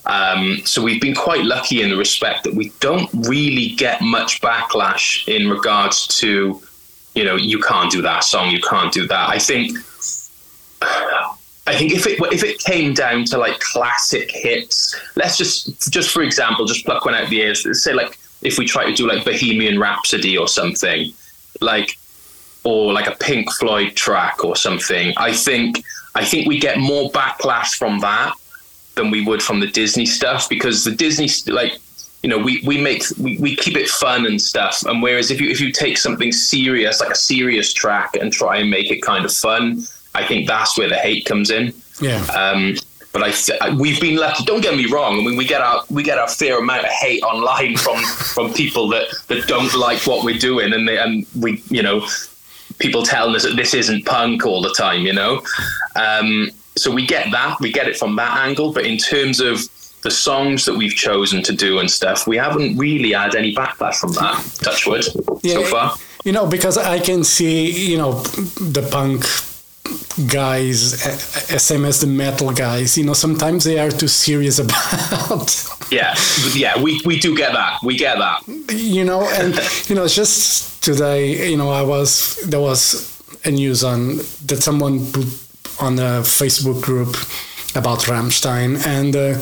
Um, 0.05 0.61
so 0.63 0.81
we've 0.83 1.01
been 1.01 1.15
quite 1.15 1.43
lucky 1.43 1.81
in 1.81 1.89
the 1.89 1.97
respect 1.97 2.43
that 2.43 2.53
we 2.53 2.71
don't 2.79 3.09
really 3.27 3.69
get 3.69 4.01
much 4.01 4.41
backlash 4.41 5.27
in 5.27 5.49
regards 5.49 6.05
to, 6.19 6.61
you 7.15 7.23
know, 7.23 7.35
you 7.35 7.59
can't 7.59 7.91
do 7.91 8.01
that 8.03 8.23
song, 8.23 8.51
you 8.51 8.61
can't 8.61 8.93
do 8.93 9.07
that. 9.07 9.29
I 9.29 9.39
think, 9.39 9.75
I 11.67 11.75
think 11.77 11.93
if 11.93 12.05
it 12.05 12.19
if 12.33 12.43
it 12.43 12.59
came 12.59 12.93
down 12.93 13.25
to 13.25 13.37
like 13.37 13.59
classic 13.59 14.29
hits, 14.31 14.99
let's 15.15 15.37
just 15.37 15.91
just 15.91 16.09
for 16.11 16.21
example, 16.23 16.65
just 16.65 16.85
pluck 16.85 17.05
one 17.05 17.15
out 17.15 17.23
of 17.23 17.29
the 17.29 17.41
air. 17.41 17.53
Say 17.55 17.93
like 17.93 18.17
if 18.41 18.57
we 18.57 18.65
try 18.65 18.85
to 18.85 18.93
do 18.93 19.07
like 19.07 19.23
Bohemian 19.23 19.79
Rhapsody 19.79 20.37
or 20.37 20.47
something, 20.47 21.13
like 21.61 21.97
or 22.63 22.93
like 22.93 23.07
a 23.07 23.15
Pink 23.15 23.51
Floyd 23.53 23.95
track 23.95 24.43
or 24.45 24.55
something, 24.55 25.13
I 25.17 25.33
think 25.33 25.83
I 26.15 26.23
think 26.25 26.47
we 26.47 26.59
get 26.59 26.77
more 26.77 27.09
backlash 27.11 27.75
from 27.77 27.99
that 27.99 28.33
than 28.95 29.09
we 29.09 29.25
would 29.25 29.41
from 29.41 29.59
the 29.59 29.67
Disney 29.67 30.05
stuff 30.05 30.49
because 30.49 30.83
the 30.83 30.91
Disney 30.91 31.29
like 31.51 31.73
you 32.23 32.29
know 32.29 32.37
we, 32.37 32.61
we 32.65 32.79
make 32.79 33.03
we, 33.19 33.37
we 33.39 33.55
keep 33.55 33.75
it 33.77 33.87
fun 33.87 34.25
and 34.25 34.39
stuff 34.39 34.83
and 34.85 35.01
whereas 35.01 35.31
if 35.31 35.39
you 35.41 35.49
if 35.49 35.59
you 35.61 35.71
take 35.71 35.97
something 35.97 36.31
serious 36.31 36.99
like 36.99 37.09
a 37.09 37.15
serious 37.15 37.73
track 37.73 38.15
and 38.15 38.31
try 38.33 38.57
and 38.57 38.69
make 38.69 38.91
it 38.91 39.01
kind 39.01 39.25
of 39.25 39.33
fun 39.33 39.83
I 40.13 40.27
think 40.27 40.47
that's 40.47 40.77
where 40.77 40.89
the 40.89 40.97
hate 40.97 41.25
comes 41.25 41.49
in 41.49 41.73
Yeah. 42.01 42.21
um, 42.25 42.75
but 43.13 43.23
I, 43.23 43.73
we've 43.75 43.99
been 43.99 44.15
lucky. 44.15 44.45
Don't 44.45 44.61
get 44.61 44.75
me 44.77 44.85
wrong. 44.85 45.19
I 45.19 45.23
mean, 45.25 45.35
we 45.35 45.45
get 45.45 45.59
our 45.59 45.83
we 45.89 46.01
get 46.01 46.17
our 46.17 46.29
fair 46.29 46.59
amount 46.59 46.85
of 46.85 46.91
hate 46.91 47.21
online 47.23 47.75
from 47.75 48.01
from 48.03 48.53
people 48.53 48.87
that, 48.89 49.07
that 49.27 49.47
don't 49.47 49.73
like 49.73 50.07
what 50.07 50.23
we're 50.23 50.37
doing, 50.39 50.71
and 50.73 50.87
they, 50.87 50.97
and 50.97 51.25
we 51.37 51.61
you 51.69 51.83
know 51.83 52.07
people 52.81 53.03
telling 53.03 53.35
us 53.35 53.43
that 53.43 53.55
this 53.55 53.73
isn't 53.73 54.05
punk 54.05 54.45
all 54.45 54.61
the 54.61 54.73
time. 54.77 55.05
You 55.05 55.13
know, 55.13 55.41
um, 55.95 56.51
so 56.75 56.91
we 56.91 57.05
get 57.05 57.31
that. 57.31 57.57
We 57.61 57.71
get 57.71 57.87
it 57.87 57.97
from 57.97 58.15
that 58.17 58.37
angle. 58.45 58.73
But 58.73 58.85
in 58.85 58.97
terms 58.97 59.39
of 59.39 59.59
the 60.01 60.11
songs 60.11 60.65
that 60.65 60.75
we've 60.75 60.95
chosen 60.95 61.43
to 61.43 61.53
do 61.53 61.79
and 61.79 61.89
stuff, 61.89 62.27
we 62.27 62.37
haven't 62.37 62.77
really 62.77 63.13
had 63.13 63.35
any 63.35 63.53
backlash 63.53 63.95
from 63.95 64.13
that. 64.13 64.35
Touchwood 64.63 65.03
so 65.03 65.63
far. 65.65 65.95
You 66.25 66.31
know, 66.31 66.45
because 66.47 66.77
I 66.77 66.99
can 66.99 67.23
see, 67.23 67.91
you 67.91 67.97
know, 67.97 68.21
the 68.75 68.87
punk 68.91 69.25
guys, 70.27 71.05
uh, 71.05 71.57
same 71.57 71.85
as 71.85 71.99
the 72.01 72.07
metal 72.07 72.51
guys, 72.51 72.97
you 72.97 73.03
know, 73.05 73.13
sometimes 73.13 73.63
they 73.63 73.79
are 73.79 73.91
too 73.91 74.07
serious 74.07 74.59
about, 74.65 75.49
Yeah, 75.91 76.15
yeah. 76.53 76.81
We 76.81 77.01
we 77.05 77.19
do 77.19 77.35
get 77.35 77.53
that. 77.53 77.79
We 77.83 77.97
get 77.97 78.17
that. 78.17 78.43
you 78.73 79.03
know, 79.03 79.27
and, 79.29 79.55
you 79.87 79.95
know, 79.95 80.07
just 80.07 80.83
today, 80.83 81.49
you 81.49 81.57
know, 81.57 81.69
I 81.69 81.81
was, 81.83 82.37
there 82.47 82.61
was 82.61 83.21
a 83.45 83.51
news 83.51 83.83
on 83.83 84.17
that 84.45 84.61
someone 84.61 85.11
put 85.11 85.25
on 85.79 85.99
a 85.99 86.21
Facebook 86.21 86.81
group 86.81 87.15
about 87.75 87.99
Rammstein, 88.01 88.85
and 88.85 89.15
uh, 89.15 89.39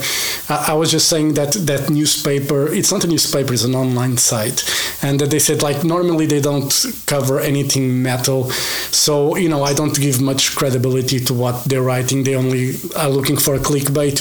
I, 0.48 0.72
I 0.72 0.74
was 0.74 0.90
just 0.90 1.08
saying 1.08 1.34
that 1.34 1.52
that 1.66 1.90
newspaper, 1.90 2.72
it's 2.72 2.92
not 2.92 3.04
a 3.04 3.08
newspaper, 3.08 3.52
it's 3.52 3.64
an 3.64 3.74
online 3.74 4.16
site, 4.16 4.62
and 5.02 5.18
that 5.20 5.30
they 5.30 5.38
said 5.38 5.62
like 5.62 5.84
normally 5.84 6.26
they 6.26 6.40
don't 6.40 6.72
cover 7.06 7.40
anything 7.40 8.02
metal, 8.02 8.50
so 8.90 9.36
you 9.36 9.48
know 9.48 9.62
I 9.64 9.74
don't 9.74 9.98
give 9.98 10.20
much 10.20 10.54
credibility 10.54 11.18
to 11.20 11.34
what 11.34 11.64
they're 11.64 11.82
writing. 11.82 12.24
They 12.24 12.34
only 12.36 12.74
are 12.96 13.08
looking 13.10 13.36
for 13.36 13.54
a 13.54 13.58
clickbait. 13.58 14.20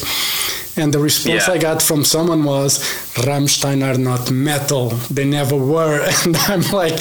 And 0.77 0.93
the 0.93 0.99
response 0.99 1.47
Yeah. 1.47 1.55
I 1.55 1.57
got 1.57 1.81
from 1.81 2.05
someone 2.05 2.45
was, 2.45 2.79
Rammstein 3.15 3.83
are 3.83 3.97
not 3.97 4.31
metal. 4.31 4.89
They 5.11 5.25
never 5.25 5.57
were. 5.57 5.99
And 6.23 6.37
I'm 6.37 6.61
like, 6.71 6.97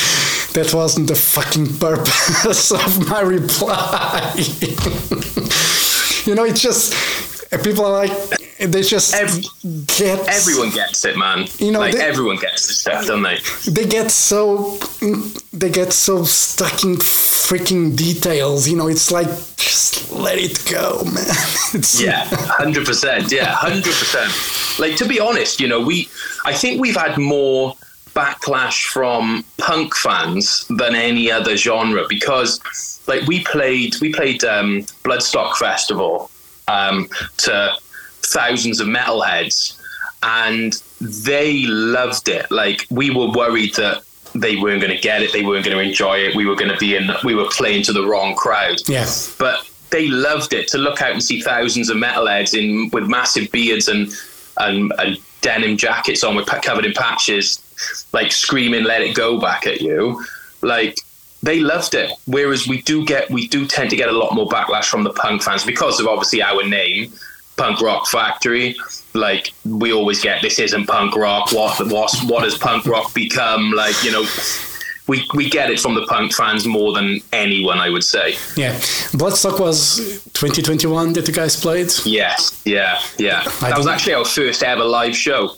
that 0.55 0.73
wasn't 0.75 1.07
the 1.07 1.15
fucking 1.15 1.79
purpose 1.79 2.73
of 2.85 3.09
my 3.09 3.21
reply. 3.21 4.33
you 6.28 6.35
know, 6.35 6.44
it's 6.44 6.61
just, 6.61 6.94
people 7.64 7.85
are 7.87 7.92
like, 8.06 8.12
they 8.58 8.82
just 8.82 9.14
Ev- 9.14 9.40
get. 9.87 10.18
Everyone 10.28 10.70
gets 10.70 11.04
it, 11.04 11.16
man. 11.16 11.47
You 11.58 11.73
know, 11.73 11.78
like 11.80 11.94
they- 11.94 12.02
everyone 12.02 12.37
gets 12.37 12.66
this 12.66 12.78
stuff, 12.80 13.06
don't 13.06 13.23
they? 13.23 13.38
They 13.70 13.87
get 13.87 14.11
so. 14.11 14.78
They 15.52 15.70
get 15.70 15.92
so 15.92 16.25
stuck 16.25 16.82
in 16.85 16.97
freaking 16.97 17.97
details. 17.97 18.68
You 18.68 18.76
know, 18.76 18.88
it's 18.88 19.11
like, 19.11 19.28
just 19.56 20.11
let 20.12 20.38
it 20.38 20.62
go, 20.70 21.02
man. 21.04 21.25
It's, 21.75 22.00
Yeah, 22.00 22.25
hundred 22.30 22.85
percent. 22.87 23.30
Yeah, 23.30 23.47
hundred 23.54 23.85
percent. 23.94 24.32
Like 24.78 24.97
to 24.97 25.06
be 25.08 25.20
honest, 25.20 25.61
you 25.61 25.68
know, 25.68 25.80
we 25.80 26.08
I 26.44 26.52
think 26.52 26.80
we've 26.80 26.97
had 26.97 27.16
more 27.18 27.75
backlash 28.18 28.87
from 28.87 29.44
punk 29.58 29.94
fans 29.94 30.66
than 30.68 30.94
any 30.94 31.30
other 31.30 31.56
genre 31.56 32.04
because 32.08 32.50
like 33.06 33.22
we 33.26 33.44
played 33.44 33.94
we 34.00 34.12
played 34.12 34.42
um, 34.44 34.82
Bloodstock 35.04 35.56
Festival 35.56 36.30
um, 36.66 37.08
to 37.38 37.54
thousands 38.22 38.80
of 38.80 38.88
metalheads 38.88 39.75
and 40.22 40.82
they 41.00 41.64
loved 41.66 42.28
it. 42.28 42.50
Like 42.50 42.87
we 42.90 43.10
were 43.10 43.30
worried 43.30 43.75
that 43.76 44.02
they 44.34 44.56
weren't 44.56 44.82
going 44.82 44.94
to 44.94 45.00
get 45.00 45.22
it, 45.22 45.32
they 45.32 45.44
weren't 45.44 45.64
going 45.64 45.76
to 45.76 45.82
enjoy 45.82 46.16
it. 46.18 46.34
We 46.34 46.44
were 46.44 46.56
going 46.56 46.70
to 46.70 46.76
be 46.76 46.96
in, 46.96 47.08
we 47.25 47.34
were 47.34 47.48
playing 47.50 47.82
to 47.84 47.92
the 47.92 48.04
wrong 48.06 48.34
crowd 48.34 48.76
Yeah. 48.88 49.06
but 49.38 49.68
they 49.90 50.08
loved 50.08 50.52
it 50.52 50.68
to 50.68 50.78
look 50.78 51.00
out 51.00 51.12
and 51.12 51.22
see 51.22 51.40
thousands 51.40 51.88
of 51.88 51.96
metalheads 51.96 52.52
in 52.60 52.90
with 52.90 53.06
massive 53.08 53.50
beards 53.52 53.88
and 53.88 54.12
and, 54.60 54.92
and 54.98 55.16
denim 55.40 55.76
jackets 55.76 56.25
on 56.25 56.34
with 56.37 56.46
covered 56.46 56.84
in 56.84 56.92
patches, 56.92 57.62
like 58.12 58.32
screaming 58.32 58.85
"Let 58.85 59.02
it 59.02 59.14
go" 59.14 59.40
back 59.40 59.66
at 59.66 59.80
you. 59.80 60.25
Like 60.62 60.99
they 61.42 61.61
loved 61.61 61.94
it. 61.94 62.11
Whereas 62.26 62.66
we 62.66 62.82
do 62.82 63.04
get 63.04 63.30
we 63.30 63.47
do 63.49 63.66
tend 63.66 63.90
to 63.90 63.97
get 63.97 64.08
a 64.08 64.12
lot 64.12 64.35
more 64.35 64.49
backlash 64.49 64.87
from 64.87 65.04
the 65.04 65.12
punk 65.12 65.42
fans 65.42 65.64
because 65.64 66.00
of 66.00 66.06
obviously 66.06 66.42
our 66.42 66.64
name, 66.66 67.12
Punk 67.56 67.80
Rock 67.80 68.06
Factory. 68.08 68.76
Like 69.14 69.52
we 69.64 69.92
always 69.92 70.20
get 70.20 70.42
this 70.42 70.58
isn't 70.58 70.87
punk 70.87 71.14
rock. 71.16 71.52
What 71.52 71.78
what 71.90 72.12
what 72.26 72.44
has 72.44 72.56
punk 72.56 72.87
rock 72.87 73.14
become? 73.14 73.73
Like 73.73 74.02
you 74.04 74.12
know. 74.12 74.26
We, 75.06 75.26
we 75.32 75.49
get 75.49 75.70
it 75.70 75.80
from 75.80 75.94
the 75.94 76.04
punk 76.04 76.35
fans 76.35 76.66
more 76.66 76.92
than 76.92 77.20
anyone, 77.32 77.78
I 77.78 77.88
would 77.88 78.04
say. 78.04 78.32
Yeah. 78.56 78.75
Bloodstock 79.16 79.58
was 79.58 80.23
2021 80.35 81.14
that 81.14 81.26
you 81.26 81.32
guys 81.32 81.58
played. 81.58 81.90
Yes, 82.04 82.61
yeah, 82.66 83.00
yeah. 83.16 83.42
I 83.62 83.70
That 83.70 83.78
was 83.78 83.87
actually 83.87 84.12
our 84.12 84.26
first 84.26 84.62
ever 84.62 84.85
live 84.85 85.16
show. 85.16 85.54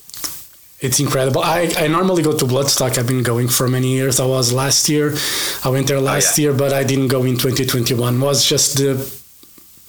It's 0.81 0.99
incredible. 0.99 1.43
I, 1.43 1.71
I 1.77 1.89
normally 1.89 2.23
go 2.23 2.33
to 2.37 2.45
Bloodstock. 2.47 2.97
I've 2.97 3.07
been 3.07 3.23
going 3.23 3.49
for 3.49 3.69
many 3.69 3.93
years. 3.93 4.19
I 4.19 4.25
was 4.25 4.51
last 4.53 4.89
year. 4.89 5.15
I 5.63 5.69
went 5.69 5.89
there 5.89 5.99
oh, 5.99 6.01
last 6.01 6.39
yeah. 6.39 6.45
year, 6.45 6.53
but 6.55 6.73
I 6.73 6.85
didn't 6.85 7.09
go 7.09 7.23
in 7.25 7.37
2021. 7.37 8.15
It 8.15 8.19
was 8.19 8.47
just 8.49 8.79
the 8.79 8.97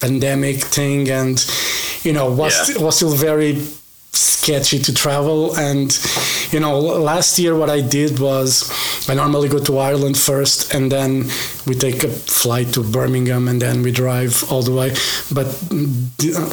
pandemic 0.00 0.56
thing, 0.56 1.08
and 1.08 1.42
you 2.02 2.12
know, 2.12 2.30
was 2.30 2.70
Yeah. 2.70 2.84
was 2.84 2.96
still 2.96 3.14
very 3.14 3.62
sketchy 4.12 4.78
to 4.78 4.92
travel. 4.94 5.56
And 5.56 5.96
you 6.50 6.60
know, 6.60 6.78
last 6.78 7.38
year 7.38 7.56
what 7.56 7.70
I 7.70 7.80
did 7.80 8.18
was 8.18 8.70
I 9.08 9.14
normally 9.14 9.48
go 9.48 9.58
to 9.58 9.78
Ireland 9.78 10.18
first, 10.18 10.74
and 10.74 10.90
then 10.90 11.24
we 11.66 11.74
take 11.74 12.04
a 12.04 12.08
flight 12.08 12.72
to 12.74 12.82
Birmingham, 12.82 13.48
and 13.48 13.60
then 13.60 13.82
we 13.82 13.90
drive 13.92 14.44
all 14.50 14.62
the 14.62 14.72
way. 14.72 14.90
But 15.32 15.46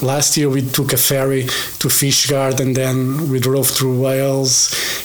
last 0.02 0.38
year 0.38 0.50
we 0.50 0.62
took 0.62 0.94
a 0.94 0.98
ferry 0.98 1.44
to 1.80 1.88
Fishguard, 1.90 2.60
and 2.60 2.76
then 2.76 3.30
we 3.30 3.40
drove 3.40 3.68
through 3.68 4.02
Wales. 4.02 4.54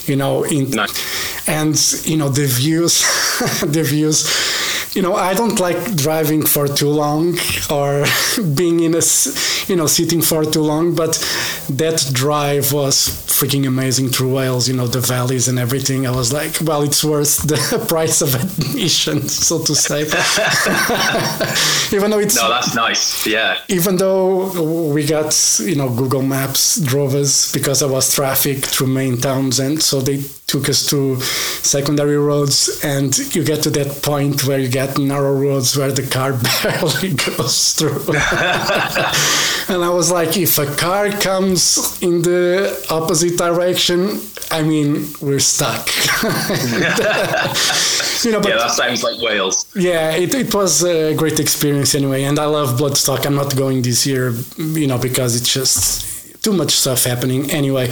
You 0.07 0.15
know, 0.15 0.43
in 0.43 0.69
Nice. 0.71 1.47
and 1.47 1.75
you 2.09 2.17
know 2.17 2.29
the 2.29 2.45
views, 2.45 3.01
the 3.65 3.83
views. 3.83 4.25
You 4.95 5.01
know, 5.01 5.13
I 5.15 5.33
don't 5.33 5.59
like 5.59 5.97
driving 5.97 6.45
for 6.45 6.69
too 6.69 6.87
long 6.87 7.37
or 7.69 8.05
being 8.55 8.79
in 8.79 8.95
a 8.95 9.01
you 9.67 9.75
know, 9.75 9.87
sitting 9.87 10.21
for 10.21 10.45
too 10.45 10.61
long. 10.61 10.95
But 10.95 11.17
that 11.69 12.09
drive 12.13 12.71
was 12.73 13.07
freaking 13.07 13.67
amazing 13.67 14.09
through 14.09 14.33
Wales. 14.33 14.67
You 14.67 14.75
know, 14.75 14.87
the 14.87 15.01
valleys 15.01 15.47
and 15.47 15.59
everything. 15.59 16.07
I 16.07 16.11
was 16.11 16.31
like, 16.31 16.57
well, 16.61 16.81
it's 16.83 17.03
worth 17.03 17.43
the 17.47 17.85
price 17.89 18.21
of 18.21 18.35
admission, 18.35 19.27
so 19.27 19.59
to 19.63 19.75
say. 19.75 20.01
Even 21.95 22.11
though 22.11 22.19
it's 22.19 22.35
No, 22.35 22.49
that's 22.49 22.75
nice. 22.75 23.25
Yeah, 23.27 23.57
even 23.69 23.97
though 23.97 24.91
we 24.93 25.05
got 25.05 25.31
you 25.59 25.75
know 25.75 25.89
google 25.89 26.21
maps 26.21 26.79
drove 26.81 27.13
us 27.15 27.51
because 27.51 27.79
there 27.79 27.89
was 27.89 28.13
traffic 28.13 28.57
through 28.71 28.87
main 28.87 29.17
towns 29.17 29.59
and 29.59 29.81
so 29.81 29.99
they 30.01 30.17
took 30.47 30.69
us 30.69 30.85
to 30.85 31.19
secondary 31.75 32.17
roads 32.17 32.79
and 32.83 33.17
you 33.35 33.43
get 33.43 33.63
to 33.63 33.69
that 33.71 33.89
point 34.01 34.45
where 34.47 34.59
you 34.59 34.69
get 34.69 34.97
narrow 34.97 35.33
roads 35.33 35.75
where 35.75 35.91
the 35.91 36.05
car 36.17 36.31
barely 36.63 37.11
goes 37.27 37.73
through 37.73 37.99
and 39.73 39.83
i 39.83 39.89
was 39.89 40.11
like 40.11 40.37
if 40.37 40.57
a 40.57 40.67
car 40.75 41.09
comes 41.09 41.54
in 42.01 42.21
the 42.21 42.85
opposite 42.89 43.37
direction 43.37 44.19
i 44.51 44.61
mean 44.61 45.07
we're 45.21 45.39
stuck 45.39 45.89
you 48.23 48.31
know 48.31 48.39
but 48.41 48.49
yeah, 48.49 48.57
that 48.57 48.71
sounds 48.71 49.03
like 49.03 49.21
Wales. 49.21 49.65
yeah, 49.75 50.11
it, 50.11 50.33
it 50.33 50.53
was 50.53 50.83
a 50.83 51.13
great 51.15 51.39
experience 51.39 51.93
anyway, 51.95 52.23
and 52.23 52.39
I 52.39 52.45
love 52.45 52.79
Bloodstock. 52.79 53.25
I'm 53.25 53.35
not 53.35 53.55
going 53.55 53.81
this 53.81 54.05
year, 54.05 54.33
you 54.57 54.87
know, 54.87 54.97
because 54.97 55.35
it's 55.35 55.51
just 55.53 56.14
too 56.45 56.53
much 56.61 56.73
stuff 56.83 57.03
happening 57.11 57.41
anyway. 57.59 57.87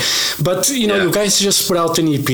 But 0.47 0.61
you 0.81 0.87
know, 0.89 0.97
Yeah. 0.97 1.05
you 1.07 1.11
guys 1.19 1.33
just 1.49 1.67
put 1.67 1.77
out 1.83 1.93
an 2.01 2.07
EP, 2.17 2.29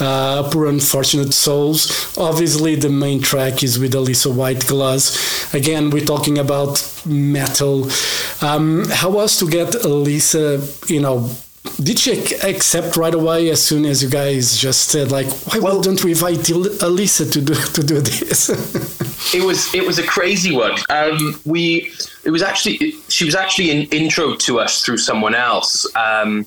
uh, 0.00 0.42
Poor 0.52 0.66
Unfortunate 0.76 1.32
Souls. 1.34 1.80
Obviously, 2.16 2.72
the 2.76 2.88
main 3.04 3.20
track 3.30 3.54
is 3.66 3.72
with 3.82 3.92
Alissa 4.00 4.30
White 4.40 4.62
Gluz. 4.70 5.04
Again, 5.60 5.90
we're 5.92 6.04
talking 6.14 6.36
about 6.46 6.72
metal. 7.04 7.76
Um, 8.48 8.84
how 9.00 9.10
was 9.10 9.32
to 9.40 9.44
get 9.58 9.68
Alissa, 9.92 10.46
you 10.94 11.00
know? 11.00 11.18
Did 11.82 11.98
she 11.98 12.12
accept 12.42 12.96
right 12.96 13.14
away 13.14 13.50
as 13.50 13.62
soon 13.62 13.84
as 13.84 14.02
you 14.02 14.08
guys 14.08 14.56
just 14.58 14.88
said 14.88 15.10
like, 15.10 15.26
why 15.52 15.58
Well- 15.58 15.80
don't 15.80 16.02
we 16.04 16.12
invite 16.12 16.38
Alissa 16.38 17.30
to 17.32 17.40
do 17.40 17.54
to 17.54 17.82
do 17.82 18.00
this? 18.00 18.50
It 19.34 19.42
was 19.42 19.74
it 19.74 19.84
was 19.84 19.98
a 19.98 20.06
crazy 20.06 20.54
one. 20.54 20.78
Um, 20.88 21.40
we 21.44 21.90
it 22.24 22.30
was 22.30 22.42
actually 22.42 22.92
she 23.08 23.24
was 23.24 23.34
actually 23.34 23.70
an 23.72 23.82
intro 23.90 24.36
to 24.36 24.60
us 24.60 24.82
through 24.84 24.98
someone 24.98 25.34
else. 25.34 25.84
Um, 25.96 26.46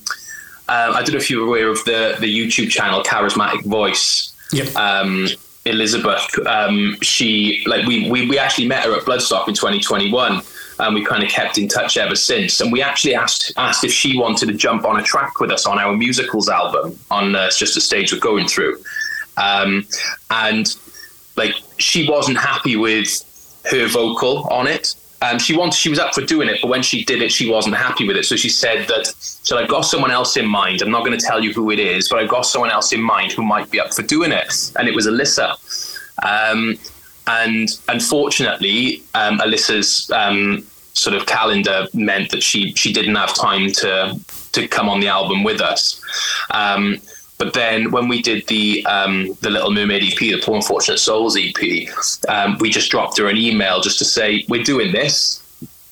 uh, 0.69 0.93
I 0.95 1.01
don't 1.03 1.11
know 1.11 1.17
if 1.17 1.29
you're 1.29 1.45
aware 1.45 1.67
of 1.67 1.83
the 1.83 2.15
the 2.21 2.27
YouTube 2.39 2.69
channel 2.69 3.03
Charismatic 3.03 3.63
Voice. 3.65 4.31
Yep. 4.53 4.75
Um, 4.77 5.27
Elizabeth, 5.65 6.23
um, 6.47 6.95
she 7.01 7.63
like 7.67 7.85
we, 7.85 8.09
we 8.09 8.29
we 8.29 8.39
actually 8.39 8.67
met 8.67 8.85
her 8.85 8.95
at 8.95 9.03
Bloodstock 9.03 9.49
in 9.49 9.53
2021, 9.55 10.41
and 10.79 10.95
we 10.95 11.05
kind 11.05 11.23
of 11.23 11.29
kept 11.29 11.57
in 11.57 11.67
touch 11.67 11.97
ever 11.97 12.15
since. 12.15 12.61
And 12.61 12.71
we 12.71 12.81
actually 12.81 13.15
asked 13.15 13.53
asked 13.57 13.83
if 13.83 13.91
she 13.91 14.17
wanted 14.17 14.47
to 14.47 14.53
jump 14.53 14.85
on 14.85 14.99
a 14.99 15.03
track 15.03 15.39
with 15.39 15.51
us 15.51 15.65
on 15.65 15.79
our 15.79 15.95
musicals 15.95 16.49
album 16.49 16.97
on 17.11 17.35
uh, 17.35 17.49
just 17.51 17.77
a 17.77 17.81
stage 17.81 18.13
we're 18.13 18.19
going 18.19 18.47
through, 18.47 18.77
um, 19.37 19.85
and 20.29 20.75
like 21.35 21.55
she 21.77 22.09
wasn't 22.09 22.37
happy 22.37 22.75
with 22.75 23.23
her 23.71 23.87
vocal 23.87 24.47
on 24.49 24.67
it. 24.67 24.95
Um, 25.21 25.37
she 25.37 25.55
wanted, 25.55 25.73
she 25.73 25.89
was 25.89 25.99
up 25.99 26.13
for 26.13 26.21
doing 26.21 26.47
it, 26.47 26.59
but 26.61 26.69
when 26.69 26.81
she 26.81 27.03
did 27.03 27.21
it, 27.21 27.29
she 27.29 27.49
wasn't 27.49 27.75
happy 27.75 28.07
with 28.07 28.15
it. 28.15 28.23
So 28.23 28.37
she 28.37 28.47
said 28.47 28.87
that, 28.87 29.05
so 29.07 29.57
I've 29.57 29.67
got 29.67 29.81
someone 29.81 30.11
else 30.11 30.37
in 30.37 30.47
mind. 30.47 30.81
I'm 30.81 30.91
not 30.91 31.03
going 31.05 31.17
to 31.17 31.25
tell 31.25 31.43
you 31.43 31.51
who 31.51 31.71
it 31.71 31.79
is, 31.79 32.07
but 32.07 32.19
I've 32.19 32.29
got 32.29 32.43
someone 32.43 32.71
else 32.71 32.93
in 32.93 33.01
mind 33.01 33.33
who 33.33 33.43
might 33.43 33.69
be 33.69 33.81
up 33.81 33.93
for 33.93 34.01
doing 34.01 34.31
it. 34.31 34.71
And 34.77 34.87
it 34.87 34.95
was 34.95 35.07
Alissa. 35.07 35.57
Um, 36.23 36.79
and 37.27 37.69
unfortunately, 37.89 39.03
um, 39.13 39.39
Alissa's 39.39 40.09
um, 40.11 40.65
sort 40.93 41.15
of 41.15 41.25
calendar 41.25 41.87
meant 41.93 42.31
that 42.31 42.43
she 42.43 42.73
she 42.73 42.91
didn't 42.91 43.15
have 43.15 43.33
time 43.33 43.71
to 43.71 44.19
to 44.51 44.67
come 44.67 44.89
on 44.89 44.99
the 44.99 45.07
album 45.07 45.43
with 45.43 45.61
us. 45.61 46.01
Um, 46.51 46.99
but 47.37 47.53
then 47.53 47.91
when 47.91 48.09
we 48.09 48.21
did 48.21 48.45
the 48.47 48.85
um, 48.85 49.37
the 49.41 49.49
Little 49.49 49.71
Mermaid 49.71 50.03
EP, 50.03 50.19
the 50.19 50.41
Poor 50.43 50.55
Unfortunate 50.55 50.99
Souls 50.99 51.37
EP, 51.37 51.87
um, 52.27 52.57
we 52.59 52.69
just 52.69 52.91
dropped 52.91 53.17
her 53.17 53.27
an 53.27 53.37
email 53.37 53.79
just 53.79 53.97
to 53.99 54.05
say 54.05 54.43
we're 54.49 54.63
doing 54.63 54.91
this. 54.91 55.41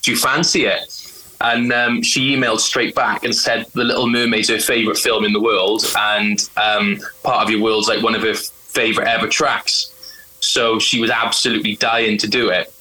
Do 0.01 0.11
you 0.11 0.17
fancy 0.17 0.65
it? 0.65 0.93
And 1.39 1.71
um, 1.71 2.01
she 2.01 2.35
emailed 2.35 2.59
straight 2.59 2.95
back 2.95 3.23
and 3.23 3.33
said 3.33 3.67
The 3.73 3.83
Little 3.83 4.09
Mermaid's 4.09 4.49
her 4.49 4.59
favorite 4.59 4.97
film 4.97 5.23
in 5.23 5.33
the 5.33 5.41
world, 5.41 5.85
and 5.97 6.49
um, 6.57 6.99
part 7.23 7.43
of 7.43 7.49
your 7.49 7.61
world's 7.61 7.87
like 7.87 8.03
one 8.03 8.15
of 8.15 8.23
her 8.23 8.33
favorite 8.33 9.07
ever 9.07 9.27
tracks. 9.27 9.93
So 10.39 10.79
she 10.79 10.99
was 10.99 11.09
absolutely 11.09 11.75
dying 11.77 12.17
to 12.19 12.27
do 12.27 12.49
it. 12.49 12.73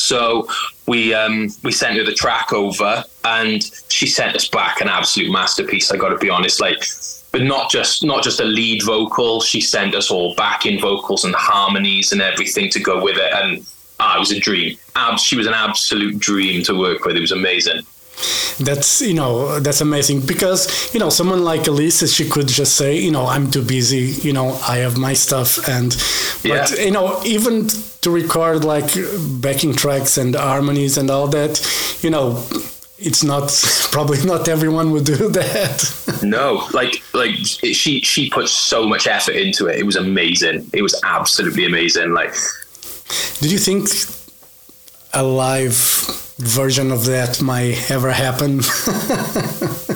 So 0.00 0.48
we 0.86 1.14
um, 1.14 1.48
we 1.62 1.72
sent 1.72 1.96
her 1.98 2.04
the 2.04 2.14
track 2.14 2.52
over, 2.52 3.04
and 3.24 3.62
she 3.88 4.06
sent 4.06 4.34
us 4.34 4.48
back 4.48 4.80
an 4.80 4.88
absolute 4.88 5.30
masterpiece. 5.30 5.90
I 5.92 5.96
got 5.96 6.08
to 6.08 6.18
be 6.18 6.30
honest, 6.30 6.60
like 6.60 6.84
but 7.32 7.42
not 7.42 7.70
just 7.70 8.04
not 8.04 8.22
just 8.22 8.40
a 8.40 8.44
lead 8.44 8.82
vocal. 8.82 9.40
She 9.40 9.60
sent 9.60 9.94
us 9.94 10.10
all 10.10 10.34
backing 10.34 10.80
vocals 10.80 11.24
and 11.24 11.34
harmonies 11.34 12.12
and 12.12 12.20
everything 12.20 12.70
to 12.70 12.80
go 12.80 13.02
with 13.02 13.16
it, 13.16 13.32
and 13.32 13.66
ah, 14.00 14.16
it 14.16 14.18
was 14.18 14.32
a 14.32 14.40
dream. 14.40 14.76
Ab- 14.96 15.18
she 15.18 15.36
was 15.36 15.46
an 15.46 15.54
absolute 15.54 16.18
dream 16.18 16.62
to 16.64 16.78
work 16.78 17.04
with. 17.04 17.16
It 17.16 17.20
was 17.20 17.32
amazing. 17.32 17.82
That's 18.58 19.00
you 19.00 19.14
know 19.14 19.58
that's 19.60 19.80
amazing 19.80 20.20
because 20.26 20.92
you 20.92 21.00
know 21.00 21.08
someone 21.10 21.42
like 21.44 21.62
Alissa 21.62 22.06
she 22.14 22.28
could 22.28 22.46
just 22.48 22.76
say 22.76 22.98
you 22.98 23.10
know 23.10 23.26
I'm 23.26 23.50
too 23.50 23.62
busy 23.62 24.04
you 24.26 24.32
know 24.32 24.52
I 24.68 24.78
have 24.78 24.98
my 24.98 25.14
stuff 25.14 25.66
and 25.68 25.96
Yeah. 26.42 26.66
but 26.68 26.78
you 26.78 26.90
know 26.90 27.20
even 27.24 27.68
to 28.02 28.10
record 28.10 28.64
like 28.64 28.90
backing 29.40 29.74
tracks 29.74 30.18
and 30.18 30.34
harmonies 30.34 30.98
and 30.98 31.10
all 31.10 31.28
that 31.28 31.60
you 32.02 32.10
know 32.10 32.42
it's 32.98 33.22
not 33.24 33.48
probably 33.92 34.22
not 34.26 34.46
everyone 34.48 34.90
would 34.92 35.04
do 35.04 35.16
that 35.40 36.20
No, 36.22 36.66
like 36.74 37.02
like 37.14 37.34
she 37.36 38.02
she 38.02 38.28
put 38.28 38.48
so 38.48 38.86
much 38.86 39.06
effort 39.06 39.36
into 39.36 39.68
it. 39.68 39.78
It 39.78 39.86
was 39.86 39.96
amazing. 39.96 40.68
It 40.74 40.82
was 40.82 41.00
absolutely 41.02 41.64
amazing. 41.64 42.12
Like 42.12 42.34
did 43.40 43.50
you 43.50 43.58
think 43.58 43.88
a 45.12 45.22
live 45.22 45.74
version 46.38 46.90
of 46.90 47.04
that 47.04 47.42
might 47.42 47.90
ever 47.90 48.10
happen 48.10 48.60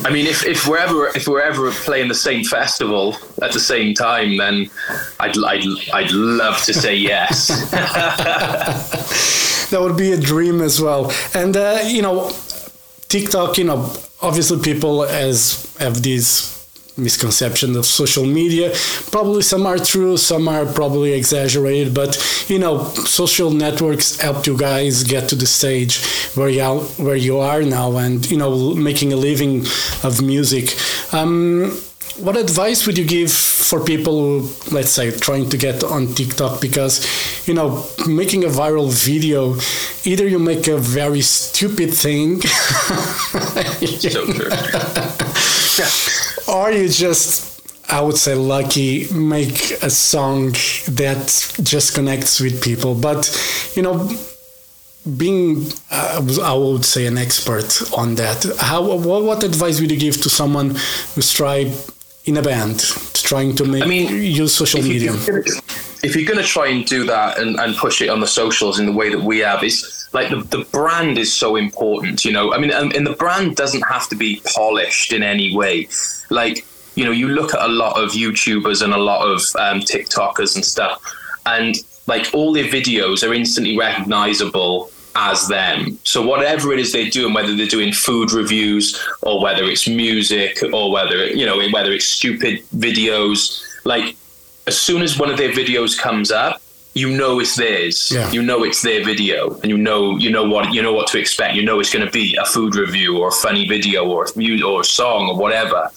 I 0.04 0.10
mean, 0.10 0.26
if, 0.26 0.44
if 0.44 0.68
we're 0.68 0.78
ever 0.78 1.06
if 1.16 1.26
we're 1.26 1.40
ever 1.40 1.70
playing 1.70 2.08
the 2.08 2.14
same 2.14 2.44
festival 2.44 3.16
at 3.40 3.52
the 3.52 3.60
same 3.60 3.94
time, 3.94 4.36
then 4.36 4.70
I'd 5.18 5.36
I'd, 5.38 5.64
I'd 5.94 6.10
love 6.10 6.62
to 6.64 6.74
say 6.74 6.94
yes. 6.94 7.48
that 9.70 9.80
would 9.80 9.96
be 9.96 10.12
a 10.12 10.20
dream 10.20 10.60
as 10.60 10.78
well. 10.78 11.10
And 11.32 11.56
uh, 11.56 11.80
you 11.86 12.02
know, 12.02 12.30
TikTok, 13.08 13.56
you 13.56 13.64
know, 13.64 13.90
obviously 14.20 14.60
people 14.60 15.04
as 15.04 15.74
have 15.78 16.02
these 16.02 16.53
misconception 16.96 17.76
of 17.76 17.86
social 17.86 18.24
media. 18.24 18.72
Probably 19.10 19.42
some 19.42 19.66
are 19.66 19.78
true, 19.78 20.16
some 20.16 20.48
are 20.48 20.66
probably 20.66 21.12
exaggerated, 21.12 21.94
but 21.94 22.16
you 22.48 22.58
know, 22.58 22.84
social 22.84 23.50
networks 23.50 24.20
help 24.20 24.46
you 24.46 24.56
guys 24.56 25.02
get 25.02 25.28
to 25.30 25.34
the 25.34 25.46
stage 25.46 26.04
where 26.34 26.48
you 26.48 26.62
are, 26.62 26.80
where 27.04 27.16
you 27.16 27.38
are 27.38 27.62
now, 27.62 27.96
and 27.96 28.30
you 28.30 28.36
know, 28.36 28.74
making 28.74 29.12
a 29.12 29.16
living 29.16 29.60
of 30.02 30.22
music. 30.22 30.74
Um, 31.12 31.72
what 32.18 32.36
advice 32.36 32.86
would 32.86 32.96
you 32.96 33.04
give 33.04 33.32
for 33.32 33.82
people 33.84 34.12
who, 34.20 34.48
let's 34.70 34.90
say, 34.90 35.10
trying 35.10 35.48
to 35.48 35.56
get 35.56 35.82
on 35.82 36.14
TikTok? 36.14 36.60
Because, 36.60 37.04
you 37.48 37.54
know, 37.54 37.84
making 38.06 38.44
a 38.44 38.48
viral 38.48 38.92
video, 38.92 39.56
either 40.04 40.28
you 40.28 40.38
make 40.38 40.68
a 40.68 40.78
very 40.78 41.22
stupid 41.22 41.92
thing, 41.92 42.40
so 43.98 44.26
true. 44.26 44.48
or 46.48 46.70
you 46.70 46.88
just, 46.88 47.90
I 47.90 48.00
would 48.00 48.16
say, 48.16 48.34
lucky, 48.34 49.06
make 49.12 49.72
a 49.82 49.90
song 49.90 50.52
that 50.88 51.54
just 51.62 51.94
connects 51.94 52.40
with 52.40 52.62
people. 52.62 52.94
But, 52.94 53.30
you 53.74 53.82
know, 53.82 54.08
being, 55.16 55.66
uh, 55.90 56.40
I 56.42 56.54
would 56.54 56.84
say, 56.84 57.06
an 57.06 57.18
expert 57.18 57.82
on 57.96 58.14
that, 58.16 58.44
how 58.58 58.82
what, 58.82 59.22
what 59.22 59.44
advice 59.44 59.80
would 59.80 59.90
you 59.90 59.98
give 59.98 60.20
to 60.22 60.30
someone 60.30 60.70
who's 61.14 61.30
trying 61.32 61.72
in 62.24 62.36
a 62.38 62.42
band 62.42 62.80
trying 63.12 63.54
to 63.54 63.64
make 63.64 63.82
I 63.82 63.86
mean, 63.86 64.22
use 64.22 64.54
social 64.54 64.82
media? 64.82 65.12
If 66.02 66.16
you're 66.16 66.26
going 66.26 66.42
to 66.42 66.48
try 66.48 66.68
and 66.68 66.84
do 66.84 67.04
that 67.04 67.38
and, 67.38 67.58
and 67.58 67.76
push 67.76 68.00
it 68.02 68.08
on 68.08 68.20
the 68.20 68.26
socials 68.26 68.78
in 68.78 68.86
the 68.86 68.92
way 68.92 69.10
that 69.10 69.20
we 69.20 69.38
have, 69.38 69.62
is 69.62 70.03
like 70.14 70.30
the, 70.30 70.36
the 70.56 70.64
brand 70.70 71.18
is 71.18 71.34
so 71.34 71.56
important, 71.56 72.24
you 72.24 72.32
know. 72.32 72.54
I 72.54 72.58
mean, 72.58 72.70
and, 72.70 72.94
and 72.94 73.06
the 73.06 73.12
brand 73.12 73.56
doesn't 73.56 73.82
have 73.82 74.08
to 74.08 74.16
be 74.16 74.40
polished 74.54 75.12
in 75.12 75.22
any 75.22 75.54
way. 75.54 75.88
Like, 76.30 76.64
you 76.94 77.04
know, 77.04 77.10
you 77.10 77.28
look 77.28 77.52
at 77.52 77.60
a 77.60 77.68
lot 77.68 78.00
of 78.00 78.12
YouTubers 78.12 78.82
and 78.82 78.94
a 78.94 78.98
lot 78.98 79.26
of 79.26 79.40
um, 79.56 79.80
TikTokers 79.80 80.54
and 80.54 80.64
stuff, 80.64 81.02
and 81.46 81.74
like 82.06 82.32
all 82.32 82.52
their 82.52 82.64
videos 82.64 83.28
are 83.28 83.34
instantly 83.34 83.76
recognizable 83.76 84.90
as 85.16 85.48
them. 85.48 85.98
So 86.04 86.24
whatever 86.24 86.72
it 86.72 86.78
is 86.78 86.92
they're 86.92 87.10
doing, 87.10 87.34
whether 87.34 87.54
they're 87.54 87.66
doing 87.66 87.92
food 87.92 88.32
reviews 88.32 89.00
or 89.22 89.40
whether 89.40 89.64
it's 89.64 89.88
music 89.88 90.58
or 90.72 90.90
whether 90.90 91.26
you 91.26 91.46
know 91.46 91.58
whether 91.72 91.92
it's 91.92 92.06
stupid 92.06 92.62
videos, 92.76 93.62
like 93.84 94.16
as 94.66 94.78
soon 94.78 95.02
as 95.02 95.18
one 95.18 95.30
of 95.30 95.36
their 95.36 95.50
videos 95.50 95.98
comes 95.98 96.30
up, 96.30 96.60
you 96.94 97.10
know 97.10 97.40
it's 97.40 97.56
theirs. 97.56 98.10
Yeah. 98.10 98.30
You 98.30 98.42
know 98.42 98.64
it's 98.64 98.82
their 98.82 99.04
video, 99.04 99.54
and 99.60 99.66
you 99.66 99.76
know 99.76 100.16
you 100.16 100.30
know 100.30 100.44
what 100.48 100.72
you 100.72 100.80
know 100.82 100.92
what 100.92 101.08
to 101.08 101.18
expect. 101.18 101.54
You 101.54 101.62
know 101.64 101.80
it's 101.80 101.92
going 101.92 102.06
to 102.06 102.10
be 102.10 102.36
a 102.40 102.44
food 102.46 102.76
review 102.76 103.18
or 103.18 103.28
a 103.28 103.32
funny 103.32 103.66
video 103.68 104.08
or 104.08 104.24
a 104.24 104.28
mu- 104.36 104.64
or 104.64 104.80
a 104.80 104.84
song 104.84 105.28
or 105.28 105.36
whatever. 105.36 105.90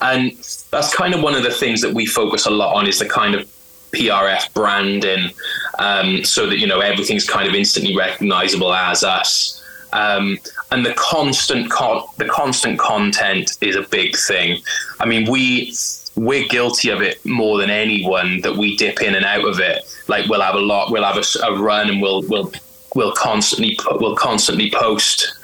And 0.00 0.32
that's 0.70 0.94
kind 0.94 1.14
of 1.14 1.22
one 1.22 1.34
of 1.34 1.42
the 1.42 1.50
things 1.50 1.80
that 1.80 1.92
we 1.92 2.06
focus 2.06 2.46
a 2.46 2.50
lot 2.50 2.74
on 2.74 2.86
is 2.86 2.98
the 2.98 3.08
kind 3.08 3.34
of 3.34 3.48
PRF 3.92 4.52
branding, 4.54 5.30
um, 5.78 6.24
so 6.24 6.46
that 6.48 6.58
you 6.58 6.66
know 6.66 6.80
everything's 6.80 7.28
kind 7.28 7.48
of 7.48 7.54
instantly 7.54 7.96
recognizable 7.96 8.72
as 8.72 9.02
us. 9.02 9.60
Um, 9.92 10.38
and 10.72 10.84
the 10.84 10.94
constant 10.94 11.70
con- 11.70 12.04
the 12.18 12.26
constant 12.26 12.78
content 12.78 13.52
is 13.60 13.76
a 13.76 13.82
big 13.82 14.16
thing. 14.16 14.60
I 15.00 15.06
mean, 15.06 15.30
we 15.30 15.72
we're 16.16 16.46
guilty 16.48 16.90
of 16.90 17.02
it 17.02 17.24
more 17.24 17.58
than 17.58 17.70
anyone 17.70 18.40
that 18.42 18.56
we 18.56 18.76
dip 18.76 19.02
in 19.02 19.14
and 19.14 19.24
out 19.24 19.44
of 19.44 19.58
it. 19.60 19.82
Like 20.08 20.28
we'll 20.28 20.42
have 20.42 20.54
a 20.54 20.60
lot, 20.60 20.90
we'll 20.90 21.04
have 21.04 21.16
a, 21.16 21.46
a 21.46 21.58
run, 21.58 21.90
and 21.90 22.00
we'll 22.00 22.22
we'll 22.28 22.52
we'll 22.94 23.12
constantly 23.12 23.78
we'll 23.92 24.16
constantly 24.16 24.70
post. 24.70 25.34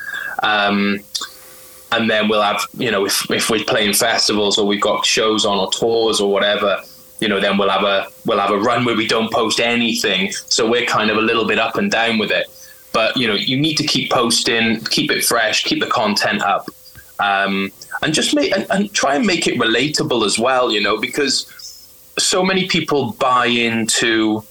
Um, 0.43 1.01
and 1.93 2.09
then 2.09 2.29
we'll 2.29 2.43
have 2.43 2.67
you 2.75 2.91
know 2.91 3.05
if, 3.05 3.31
if 3.31 3.51
we're 3.51 3.65
playing 3.65 3.95
festivals 3.95 4.59
or 4.59 4.67
we've 4.67 4.81
got 4.81 5.05
shows 5.05 5.45
on 5.45 5.59
or 5.59 5.71
tours 5.71 6.21
or 6.21 6.33
whatever 6.33 6.81
you 7.21 7.29
know 7.29 7.41
then 7.41 7.59
we'll 7.59 7.69
have 7.69 7.83
a 7.83 8.07
we'll 8.27 8.39
have 8.39 8.51
a 8.51 8.59
run 8.59 8.85
where 8.85 8.97
we 8.97 9.07
don't 9.07 9.33
post 9.33 9.61
anything 9.61 10.33
so 10.33 10.69
we're 10.69 10.87
kind 10.87 11.11
of 11.11 11.17
a 11.17 11.21
little 11.21 11.47
bit 11.47 11.59
up 11.59 11.77
and 11.77 11.91
down 11.91 12.19
with 12.19 12.31
it 12.31 12.47
but 12.93 13.17
you 13.17 13.27
know 13.27 13.35
you 13.35 13.59
need 13.59 13.77
to 13.77 13.87
keep 13.87 14.11
posting 14.11 14.81
keep 14.85 15.11
it 15.11 15.25
fresh 15.25 15.65
keep 15.65 15.81
the 15.81 15.91
content 15.91 16.43
up 16.43 16.67
um, 17.19 17.71
and 18.03 18.15
just 18.15 18.35
make 18.35 18.53
and, 18.57 18.67
and 18.71 18.93
try 18.93 19.15
and 19.15 19.27
make 19.27 19.47
it 19.47 19.59
relatable 19.59 20.25
as 20.25 20.39
well 20.39 20.71
you 20.71 20.81
know 20.81 20.99
because 20.99 21.47
so 22.19 22.45
many 22.45 22.67
people 22.67 23.13
buy 23.13 23.47
into 23.47 24.43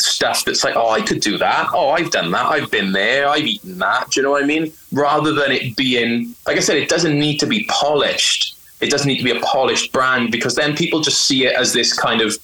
stuff 0.00 0.44
that's 0.44 0.64
like, 0.64 0.76
oh, 0.76 0.90
I 0.90 1.00
could 1.00 1.20
do 1.20 1.38
that. 1.38 1.70
Oh, 1.72 1.90
I've 1.90 2.10
done 2.10 2.30
that. 2.30 2.46
I've 2.46 2.70
been 2.70 2.92
there. 2.92 3.28
I've 3.28 3.46
eaten 3.46 3.78
that. 3.78 4.10
Do 4.10 4.20
you 4.20 4.24
know 4.24 4.30
what 4.32 4.42
I 4.42 4.46
mean? 4.46 4.72
Rather 4.92 5.32
than 5.32 5.50
it 5.52 5.76
being, 5.76 6.34
like 6.46 6.56
I 6.56 6.60
said, 6.60 6.76
it 6.76 6.88
doesn't 6.88 7.18
need 7.18 7.38
to 7.38 7.46
be 7.46 7.64
polished. 7.68 8.56
It 8.80 8.90
doesn't 8.90 9.08
need 9.08 9.18
to 9.18 9.24
be 9.24 9.36
a 9.36 9.40
polished 9.40 9.92
brand 9.92 10.30
because 10.30 10.54
then 10.54 10.76
people 10.76 11.00
just 11.00 11.22
see 11.22 11.46
it 11.46 11.54
as 11.54 11.72
this 11.72 11.92
kind 11.92 12.20
of 12.20 12.36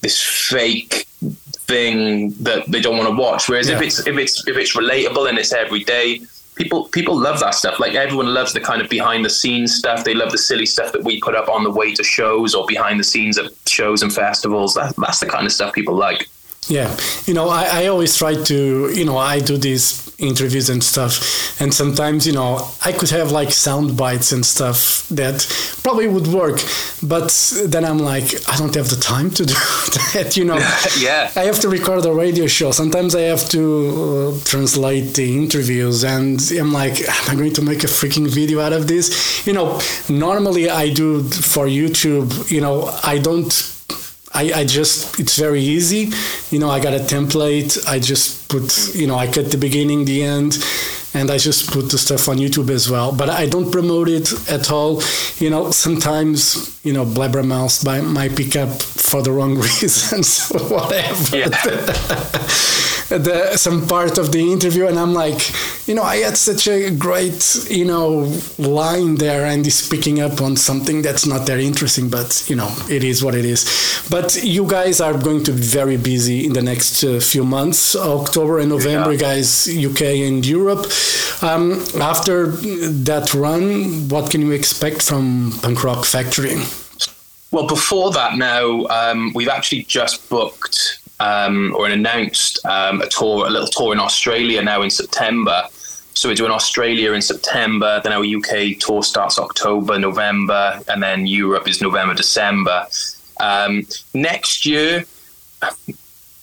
this 0.00 0.22
fake 0.22 1.06
thing 1.66 2.30
that 2.42 2.70
they 2.70 2.80
don't 2.80 2.96
want 2.96 3.08
to 3.08 3.20
watch. 3.20 3.48
Whereas 3.48 3.68
if 3.68 3.82
it's 3.82 4.06
if 4.06 4.16
it's 4.16 4.46
if 4.46 4.56
it's 4.56 4.76
relatable 4.76 5.28
and 5.28 5.38
it's 5.38 5.52
every 5.52 5.82
day, 5.82 6.20
people 6.56 6.88
people 6.88 7.16
love 7.16 7.38
that 7.40 7.54
stuff. 7.54 7.78
Like 7.78 7.94
everyone 7.94 8.34
loves 8.34 8.52
the 8.52 8.60
kind 8.60 8.82
of 8.82 8.88
behind 8.88 9.24
the 9.24 9.30
scenes 9.30 9.74
stuff. 9.74 10.04
They 10.04 10.14
love 10.14 10.32
the 10.32 10.38
silly 10.38 10.66
stuff 10.66 10.92
that 10.92 11.04
we 11.04 11.20
put 11.20 11.34
up 11.34 11.48
on 11.48 11.62
the 11.62 11.70
way 11.70 11.94
to 11.94 12.02
shows 12.02 12.54
or 12.54 12.66
behind 12.66 12.98
the 12.98 13.04
scenes 13.04 13.38
at 13.38 13.52
shows 13.66 14.02
and 14.02 14.12
festivals. 14.12 14.74
That, 14.74 14.94
that's 14.96 15.20
the 15.20 15.26
kind 15.26 15.46
of 15.46 15.52
stuff 15.52 15.72
people 15.72 15.94
like. 15.94 16.28
Yeah, 16.68 16.96
you 17.26 17.34
know, 17.34 17.48
I, 17.48 17.82
I 17.82 17.86
always 17.86 18.16
try 18.16 18.34
to, 18.34 18.90
you 18.92 19.04
know, 19.04 19.16
I 19.16 19.38
do 19.38 19.56
these 19.56 20.02
interviews 20.18 20.68
and 20.68 20.82
stuff, 20.82 21.60
and 21.60 21.72
sometimes, 21.72 22.26
you 22.26 22.32
know, 22.32 22.66
I 22.84 22.92
could 22.92 23.10
have 23.10 23.30
like 23.30 23.52
sound 23.52 23.96
bites 23.96 24.32
and 24.32 24.44
stuff 24.44 25.06
that 25.10 25.46
probably 25.84 26.08
would 26.08 26.26
work, 26.26 26.60
but 27.02 27.30
then 27.66 27.84
I'm 27.84 27.98
like, 27.98 28.24
I 28.48 28.56
don't 28.56 28.74
have 28.74 28.88
the 28.90 28.96
time 28.96 29.30
to 29.30 29.46
do 29.46 29.54
that, 30.14 30.36
you 30.36 30.44
know. 30.44 30.56
yeah. 30.98 31.30
I 31.36 31.44
have 31.44 31.60
to 31.60 31.68
record 31.68 32.04
a 32.04 32.12
radio 32.12 32.48
show. 32.48 32.72
Sometimes 32.72 33.14
I 33.14 33.22
have 33.22 33.48
to 33.50 34.34
uh, 34.34 34.44
translate 34.44 35.14
the 35.14 35.36
interviews, 35.36 36.02
and 36.02 36.40
I'm 36.58 36.72
like, 36.72 37.00
am 37.00 37.30
I 37.30 37.34
going 37.36 37.52
to 37.52 37.62
make 37.62 37.84
a 37.84 37.88
freaking 37.88 38.28
video 38.28 38.60
out 38.60 38.72
of 38.72 38.88
this? 38.88 39.46
You 39.46 39.52
know, 39.52 39.80
normally 40.08 40.68
I 40.68 40.92
do 40.92 41.22
for 41.22 41.66
YouTube, 41.66 42.50
you 42.50 42.60
know, 42.60 42.90
I 43.04 43.18
don't 43.18 43.75
I, 44.36 44.60
I 44.60 44.64
just 44.64 45.18
it's 45.18 45.36
very 45.36 45.62
easy. 45.62 46.12
You 46.50 46.58
know 46.60 46.70
i 46.70 46.78
got 46.80 46.92
a 46.94 46.98
template. 47.14 47.86
I 47.88 47.98
just 47.98 48.48
put 48.48 48.94
you 48.94 49.06
know 49.06 49.16
i 49.16 49.26
cut 49.26 49.50
the 49.50 49.58
beginning 49.58 50.04
the 50.04 50.22
end 50.22 50.58
and 51.14 51.30
i 51.30 51.38
just 51.38 51.70
put 51.72 51.90
the 51.90 51.98
stuff 51.98 52.28
on 52.28 52.36
youtube 52.36 52.70
as 52.70 52.90
well. 52.90 53.10
But 53.12 53.30
i 53.30 53.46
don't 53.46 53.70
promote 53.72 54.08
it 54.08 54.28
at 54.50 54.70
all. 54.70 55.02
You 55.38 55.50
know 55.50 55.70
sometimes 55.70 56.78
you 56.84 56.92
know 56.92 57.04
blabbermouth 57.04 57.84
might 58.12 58.36
pick 58.36 58.56
up 58.56 58.82
for 58.82 59.22
the 59.22 59.32
wrong 59.32 59.54
reasons 59.68 60.50
or 60.52 60.60
whatever. 60.68 61.36
Yeah. 61.36 61.48
the, 63.08 63.56
some 63.56 63.86
part 63.86 64.18
of 64.18 64.32
the 64.32 64.40
interview 64.52 64.86
and 64.86 64.98
i'm 64.98 65.14
like 65.14 65.40
you 65.86 65.94
know 65.94 66.02
i 66.02 66.16
had 66.16 66.36
such 66.36 66.66
a 66.66 66.90
great 66.90 67.66
you 67.70 67.84
know 67.84 68.32
line 68.58 69.14
there 69.16 69.44
and 69.46 69.64
he's 69.64 69.88
picking 69.88 70.20
up 70.20 70.40
on 70.40 70.56
something 70.56 71.02
that's 71.02 71.24
not 71.26 71.46
that 71.46 71.60
interesting 71.60 72.08
but 72.08 72.44
you 72.48 72.56
know 72.56 72.70
it 72.90 73.04
is 73.04 73.22
what 73.22 73.34
it 73.34 73.44
is. 73.44 73.64
But 74.10 74.36
you 74.42 74.66
guys 74.66 75.00
are 75.00 75.16
going 75.18 75.42
to 75.44 75.52
be 75.52 75.60
very 75.62 75.96
busy 75.96 76.46
in 76.46 76.52
the 76.52 76.62
next 76.62 77.02
uh, 77.04 77.20
few 77.20 77.44
months 77.44 77.94
october 77.96 78.58
and 78.58 78.68
november 78.70 79.12
Yeah. 79.12 79.18
guys 79.18 79.68
uk 79.68 80.00
and 80.00 80.44
europe. 80.46 80.86
Um, 81.42 81.82
after 82.00 82.46
that 83.08 83.34
run 83.34 84.08
what 84.08 84.30
can 84.30 84.40
you 84.42 84.52
expect 84.52 85.02
from 85.02 85.52
punk 85.62 85.82
rock 85.84 86.04
factory? 86.04 86.56
Well, 87.52 87.66
before 87.66 88.10
that, 88.12 88.36
now 88.36 88.84
um, 88.86 89.32
we've 89.34 89.48
actually 89.48 89.84
just 89.84 90.28
booked 90.28 90.98
um, 91.20 91.74
or 91.76 91.88
announced 91.88 92.64
um, 92.66 93.00
a 93.00 93.08
tour, 93.08 93.46
a 93.46 93.50
little 93.50 93.68
tour 93.68 93.92
in 93.92 94.00
Australia 94.00 94.62
now 94.62 94.82
in 94.82 94.90
September. 94.90 95.64
So 96.14 96.28
we're 96.30 96.34
doing 96.34 96.52
Australia 96.52 97.12
in 97.12 97.22
September. 97.22 98.00
Then 98.02 98.12
our 98.12 98.24
UK 98.24 98.78
tour 98.78 99.02
starts 99.02 99.38
October, 99.38 99.98
November, 99.98 100.80
and 100.88 101.02
then 101.02 101.26
Europe 101.26 101.68
is 101.68 101.82
November, 101.82 102.14
December. 102.14 102.86
Um, 103.38 103.86
next 104.14 104.64
year, 104.64 105.04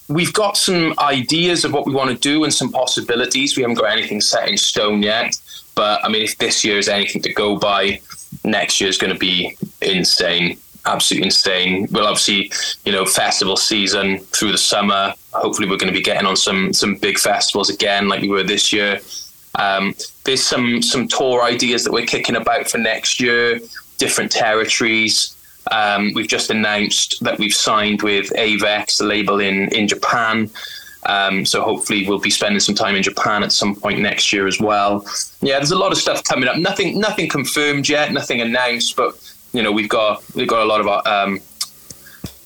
we've 0.07 0.33
got 0.33 0.57
some 0.57 0.93
ideas 0.99 1.65
of 1.65 1.73
what 1.73 1.85
we 1.87 1.93
want 1.93 2.11
to 2.11 2.17
do 2.17 2.43
and 2.43 2.53
some 2.53 2.71
possibilities. 2.71 3.57
We 3.57 3.63
haven't 3.63 3.77
got 3.77 3.91
anything 3.91 4.21
set 4.21 4.47
in 4.47 4.57
stone 4.57 5.01
yet. 5.01 5.35
But 5.75 6.05
I 6.05 6.09
mean, 6.09 6.21
if 6.21 6.37
this 6.37 6.63
year 6.63 6.77
is 6.77 6.87
anything 6.87 7.21
to 7.23 7.33
go 7.33 7.57
by, 7.57 7.99
next 8.43 8.79
year 8.79 8.89
is 8.89 8.97
going 8.97 9.13
to 9.13 9.19
be 9.19 9.57
insane, 9.81 10.57
absolutely 10.85 11.27
insane. 11.27 11.87
We'll 11.91 12.07
obviously, 12.07 12.51
you 12.85 12.91
know, 12.91 13.05
festival 13.05 13.57
season 13.57 14.19
through 14.19 14.51
the 14.51 14.57
summer. 14.57 15.13
Hopefully, 15.33 15.69
we're 15.69 15.77
going 15.77 15.91
to 15.91 15.97
be 15.97 16.03
getting 16.03 16.27
on 16.27 16.35
some 16.35 16.73
some 16.73 16.95
big 16.95 17.17
festivals 17.17 17.69
again, 17.69 18.07
like 18.07 18.21
we 18.21 18.29
were 18.29 18.43
this 18.43 18.71
year. 18.73 18.99
Um, 19.55 19.95
there's 20.25 20.43
some 20.43 20.81
some 20.81 21.07
tour 21.07 21.43
ideas 21.43 21.83
that 21.83 21.93
we're 21.93 22.05
kicking 22.05 22.35
about 22.35 22.69
for 22.69 22.77
next 22.77 23.19
year, 23.19 23.59
different 23.97 24.31
territories. 24.31 25.37
Um, 25.71 26.11
we've 26.13 26.27
just 26.27 26.49
announced 26.49 27.23
that 27.23 27.39
we've 27.39 27.53
signed 27.53 28.01
with 28.01 28.29
Avex, 28.31 28.99
a 28.99 29.05
label 29.05 29.39
in 29.39 29.69
in 29.69 29.87
Japan. 29.87 30.49
Um, 31.05 31.45
so 31.45 31.61
hopefully 31.61 32.07
we'll 32.07 32.19
be 32.19 32.29
spending 32.29 32.61
some 32.61 32.75
time 32.75 32.95
in 32.95 33.03
Japan 33.03 33.43
at 33.43 33.51
some 33.51 33.75
point 33.75 33.99
next 33.99 34.31
year 34.31 34.47
as 34.47 34.59
well. 34.59 35.05
Yeah, 35.41 35.57
there's 35.57 35.71
a 35.71 35.77
lot 35.77 35.91
of 35.91 35.97
stuff 35.97 36.23
coming 36.23 36.47
up. 36.47 36.57
Nothing 36.57 36.99
nothing 36.99 37.29
confirmed 37.29 37.89
yet, 37.89 38.11
nothing 38.11 38.41
announced, 38.41 38.95
but 38.95 39.17
you 39.53 39.61
know 39.63 39.71
we've 39.71 39.89
got 39.89 40.23
we've 40.35 40.47
got 40.47 40.61
a 40.61 40.65
lot 40.65 40.81
of 40.81 40.87
um, 41.07 41.39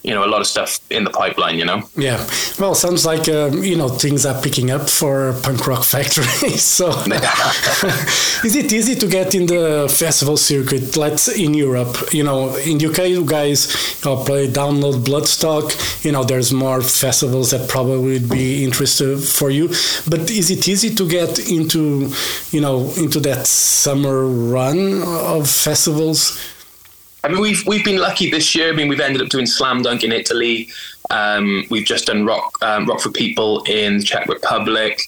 you 0.07 0.13
know 0.13 0.23
a 0.23 0.31
lot 0.33 0.39
of 0.39 0.47
stuff 0.47 0.79
in 0.89 1.03
the 1.03 1.09
pipeline. 1.09 1.57
You 1.57 1.65
know. 1.65 1.83
Yeah, 1.97 2.17
well, 2.59 2.73
sounds 2.73 3.05
like 3.05 3.27
um, 3.27 3.61
you 3.61 3.75
know 3.75 3.89
things 3.89 4.25
are 4.25 4.41
picking 4.41 4.71
up 4.71 4.89
for 4.89 5.33
Punk 5.43 5.67
Rock 5.67 5.83
Factory. 5.95 6.23
so, 6.57 6.89
is 8.47 8.55
it 8.55 8.71
easy 8.71 8.95
to 8.95 9.07
get 9.07 9.35
in 9.35 9.47
the 9.47 9.93
festival 9.93 10.37
circuit? 10.37 10.95
Let's 10.95 11.27
in 11.27 11.53
Europe, 11.53 12.13
you 12.13 12.23
know, 12.23 12.55
in 12.55 12.83
UK, 12.83 13.09
you 13.09 13.25
guys 13.25 13.59
you 14.03 14.09
know, 14.09 14.23
play 14.23 14.47
Download 14.47 15.03
Bloodstock. 15.03 16.05
You 16.05 16.13
know, 16.13 16.23
there's 16.23 16.53
more 16.53 16.81
festivals 16.81 17.51
that 17.51 17.67
probably 17.67 18.19
would 18.19 18.29
be 18.29 18.63
interested 18.63 19.19
for 19.19 19.49
you. 19.49 19.67
But 20.09 20.31
is 20.31 20.49
it 20.49 20.67
easy 20.69 20.95
to 20.95 21.07
get 21.07 21.49
into, 21.49 22.13
you 22.51 22.61
know, 22.61 22.93
into 22.95 23.19
that 23.21 23.45
summer 23.45 24.25
run 24.25 25.03
of 25.03 25.49
festivals? 25.49 26.39
I 27.23 27.29
mean, 27.29 27.41
we've 27.41 27.65
we've 27.65 27.83
been 27.83 27.97
lucky 27.97 28.29
this 28.29 28.55
year. 28.55 28.69
I 28.69 28.75
mean, 28.75 28.87
we've 28.87 28.99
ended 28.99 29.21
up 29.21 29.29
doing 29.29 29.45
Slam 29.45 29.81
Dunk 29.81 30.03
in 30.03 30.11
Italy. 30.11 30.69
Um, 31.09 31.65
we've 31.69 31.85
just 31.85 32.07
done 32.07 32.25
Rock 32.25 32.57
um, 32.61 32.85
Rock 32.85 33.01
for 33.01 33.11
People 33.11 33.63
in 33.63 33.97
the 33.99 34.03
Czech 34.03 34.27
Republic. 34.27 34.99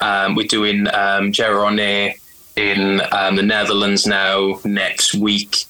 Um, 0.00 0.34
we're 0.34 0.46
doing 0.46 0.86
um, 0.94 1.32
Gerone 1.32 2.14
in 2.56 3.00
um, 3.12 3.36
the 3.36 3.42
Netherlands 3.42 4.06
now 4.06 4.58
next 4.64 5.14
week. 5.14 5.64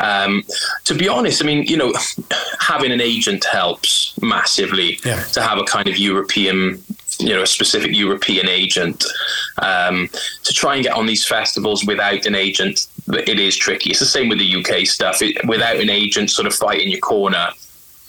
Um, 0.00 0.42
to 0.84 0.94
be 0.94 1.08
honest, 1.08 1.42
I 1.42 1.46
mean, 1.46 1.64
you 1.64 1.76
know, 1.76 1.92
having 2.60 2.92
an 2.92 3.00
agent 3.00 3.44
helps 3.44 4.14
massively 4.20 4.98
Yeah. 5.04 5.22
to 5.32 5.42
have 5.42 5.58
a 5.58 5.64
kind 5.64 5.88
of 5.88 5.96
European, 5.96 6.82
you 7.18 7.28
know, 7.30 7.42
a 7.42 7.46
specific 7.46 7.92
European 7.94 8.48
agent. 8.48 9.04
Um, 9.62 10.08
to 10.42 10.52
try 10.52 10.74
and 10.74 10.84
get 10.84 10.94
on 10.94 11.06
these 11.06 11.24
festivals 11.24 11.84
without 11.86 12.26
an 12.26 12.34
agent, 12.34 12.86
it 13.08 13.38
is 13.38 13.56
tricky. 13.56 13.90
It's 13.90 13.98
the 14.00 14.06
same 14.06 14.28
with 14.28 14.38
the 14.38 14.56
UK 14.56 14.86
stuff. 14.86 15.20
It, 15.22 15.36
without 15.46 15.76
an 15.76 15.90
agent 15.90 16.30
sort 16.30 16.46
of 16.46 16.54
fighting 16.54 16.88
your 16.90 17.00
corner, 17.00 17.48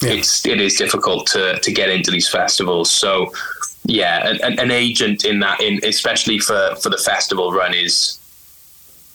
Yeah. 0.01 0.12
it's 0.13 0.45
it 0.45 0.60
is 0.62 0.75
difficult 0.75 1.27
to 1.27 1.60
to 1.60 1.71
get 1.71 1.89
into 1.89 2.12
these 2.12 2.29
festivals. 2.29 2.91
So 2.91 3.31
yeah, 3.86 4.27
an, 4.43 4.60
an- 4.60 4.71
agent 4.71 5.25
in 5.25 5.39
that, 5.41 5.62
in 5.62 5.79
especially 5.84 6.39
for 6.39 6.75
for 6.81 6.89
the 6.89 6.97
festival 6.97 7.51
run, 7.51 7.73
is 7.73 8.19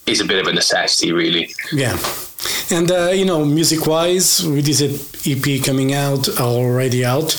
is 0.06 0.20
a 0.20 0.24
bit 0.24 0.38
of 0.40 0.46
a 0.46 0.52
necessity, 0.52 1.12
really. 1.12 1.54
Yeah. 1.72 1.96
And, 2.70 2.90
uh, 2.90 3.10
you 3.10 3.26
know, 3.26 3.44
music 3.44 3.86
wise, 3.86 4.42
with 4.46 4.64
this 4.64 4.80
EP 5.26 5.62
coming 5.62 5.92
out, 5.92 6.26
already 6.40 7.04
out, 7.04 7.36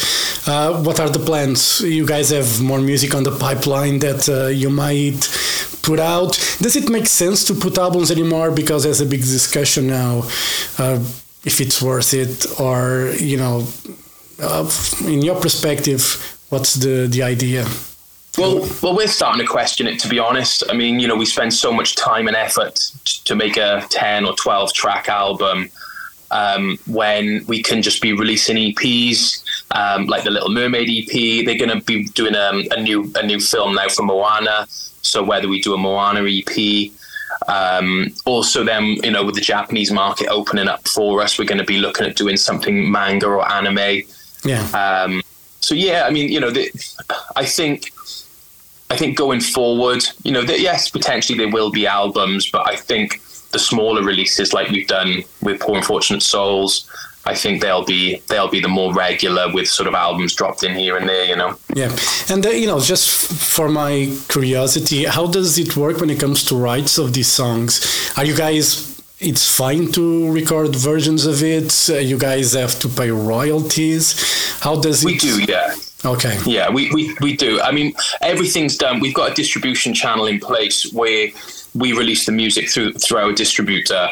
uh, 0.47 0.79
what 0.83 0.99
are 0.99 1.09
the 1.09 1.19
plans? 1.19 1.81
You 1.81 2.05
guys 2.05 2.29
have 2.29 2.61
more 2.61 2.79
music 2.79 3.15
on 3.15 3.23
the 3.23 3.31
pipeline 3.35 3.97
that 3.99 4.29
uh, 4.29 4.47
you 4.47 4.69
might 4.69 5.27
put 5.81 5.99
out. 5.99 6.33
Does 6.59 6.75
it 6.75 6.89
make 6.89 7.07
sense 7.07 7.43
to 7.45 7.53
put 7.53 7.77
albums 7.77 8.11
anymore? 8.11 8.51
Because 8.51 8.83
there's 8.83 9.01
a 9.01 9.05
big 9.05 9.21
discussion 9.21 9.87
now 9.87 10.23
uh, 10.77 10.99
if 11.43 11.59
it's 11.59 11.81
worth 11.81 12.13
it, 12.13 12.59
or, 12.59 13.13
you 13.17 13.37
know, 13.37 13.67
uh, 14.39 14.69
in 15.05 15.21
your 15.21 15.39
perspective, 15.39 16.37
what's 16.49 16.75
the, 16.75 17.07
the 17.07 17.23
idea? 17.23 17.65
Well, 18.37 18.67
well, 18.81 18.95
we're 18.95 19.07
starting 19.07 19.41
to 19.41 19.47
question 19.47 19.87
it. 19.87 19.99
To 19.99 20.07
be 20.07 20.17
honest, 20.17 20.63
I 20.69 20.73
mean, 20.73 20.99
you 20.99 21.07
know, 21.07 21.15
we 21.15 21.25
spend 21.25 21.53
so 21.53 21.73
much 21.73 21.95
time 21.95 22.27
and 22.27 22.35
effort 22.35 22.75
to 23.25 23.35
make 23.35 23.57
a 23.57 23.85
ten 23.89 24.25
or 24.25 24.33
twelve 24.35 24.71
track 24.71 25.09
album 25.09 25.69
um, 26.31 26.77
when 26.87 27.45
we 27.47 27.61
can 27.61 27.81
just 27.81 28.01
be 28.01 28.13
releasing 28.13 28.55
EPs, 28.55 29.43
um, 29.71 30.05
like 30.05 30.23
the 30.23 30.31
Little 30.31 30.49
Mermaid 30.49 30.89
EP. 30.89 31.45
They're 31.45 31.57
going 31.57 31.77
to 31.77 31.83
be 31.85 32.05
doing 32.05 32.35
um, 32.35 32.63
a 32.71 32.81
new 32.81 33.11
a 33.15 33.25
new 33.25 33.39
film 33.39 33.75
now 33.75 33.89
for 33.89 34.03
Moana. 34.03 34.65
So 35.01 35.23
whether 35.23 35.47
we 35.47 35.61
do 35.61 35.73
a 35.73 35.77
Moana 35.77 36.23
EP, 36.27 36.91
um, 37.47 38.13
also 38.25 38.63
then 38.63 38.83
you 39.03 39.11
know 39.11 39.23
with 39.23 39.35
the 39.35 39.41
Japanese 39.41 39.91
market 39.91 40.27
opening 40.27 40.67
up 40.67 40.87
for 40.87 41.21
us, 41.21 41.39
we're 41.39 41.45
going 41.45 41.57
to 41.57 41.65
be 41.65 41.77
looking 41.77 42.05
at 42.05 42.15
doing 42.15 42.37
something 42.37 42.91
manga 42.91 43.27
or 43.27 43.49
anime. 43.51 44.01
Yeah. 44.43 44.63
Um, 44.71 45.21
so 45.61 45.75
yeah, 45.75 46.05
I 46.07 46.09
mean, 46.09 46.31
you 46.31 46.39
know, 46.39 46.49
the, 46.49 46.69
I 47.35 47.45
think, 47.45 47.91
I 48.89 48.97
think 48.97 49.15
going 49.15 49.41
forward, 49.41 50.03
you 50.23 50.31
know, 50.31 50.43
that 50.43 50.59
yes, 50.59 50.89
potentially 50.89 51.37
there 51.37 51.49
will 51.49 51.71
be 51.71 51.85
albums, 51.85 52.49
but 52.49 52.67
I 52.67 52.75
think 52.75 53.21
the 53.51 53.59
smaller 53.59 54.03
releases 54.03 54.53
like 54.53 54.69
we've 54.69 54.87
done 54.87 55.23
with 55.41 55.61
Poor 55.61 55.77
Unfortunate 55.77 56.23
Souls, 56.23 56.89
I 57.25 57.35
think 57.35 57.61
they'll 57.61 57.85
be 57.85 58.19
they'll 58.27 58.49
be 58.49 58.61
the 58.61 58.67
more 58.67 58.93
regular 58.93 59.51
with 59.53 59.67
sort 59.67 59.87
of 59.87 59.93
albums 59.93 60.33
dropped 60.35 60.63
in 60.63 60.73
here 60.75 60.97
and 60.97 61.07
there, 61.07 61.25
you 61.25 61.35
know. 61.35 61.55
Yeah, 61.75 61.95
and 62.29 62.45
uh, 62.45 62.49
you 62.49 62.67
know, 62.67 62.79
just 62.79 63.31
f- 63.31 63.37
for 63.37 63.69
my 63.69 64.11
curiosity, 64.27 65.05
how 65.05 65.27
does 65.27 65.57
it 65.59 65.77
work 65.77 65.99
when 65.99 66.09
it 66.09 66.19
comes 66.19 66.43
to 66.45 66.55
rights 66.55 66.97
of 66.97 67.13
these 67.13 67.27
songs? 67.27 68.11
Are 68.17 68.25
you 68.25 68.35
guys? 68.35 68.89
It's 69.19 69.55
fine 69.55 69.91
to 69.91 70.31
record 70.31 70.75
versions 70.75 71.27
of 71.27 71.43
it. 71.43 71.71
Uh, 71.87 71.97
you 71.99 72.17
guys 72.17 72.53
have 72.53 72.79
to 72.79 72.89
pay 72.89 73.11
royalties. 73.11 74.59
How 74.61 74.81
does 74.81 75.05
We 75.05 75.13
it? 75.13 75.23
We 75.23 75.45
do, 75.45 75.51
yeah. 75.51 75.75
Okay. 76.03 76.35
Yeah, 76.47 76.71
we, 76.71 76.91
we, 76.91 77.15
we 77.21 77.37
do. 77.37 77.61
I 77.61 77.71
mean, 77.71 77.93
everything's 78.21 78.75
done. 78.77 78.99
We've 78.99 79.13
got 79.13 79.31
a 79.31 79.35
distribution 79.35 79.93
channel 79.93 80.25
in 80.25 80.39
place 80.39 80.91
where 80.91 81.27
we 81.75 81.93
release 81.93 82.25
the 82.25 82.31
music 82.31 82.69
through 82.71 82.93
through 82.93 83.19
our 83.19 83.31
distributor. 83.33 84.09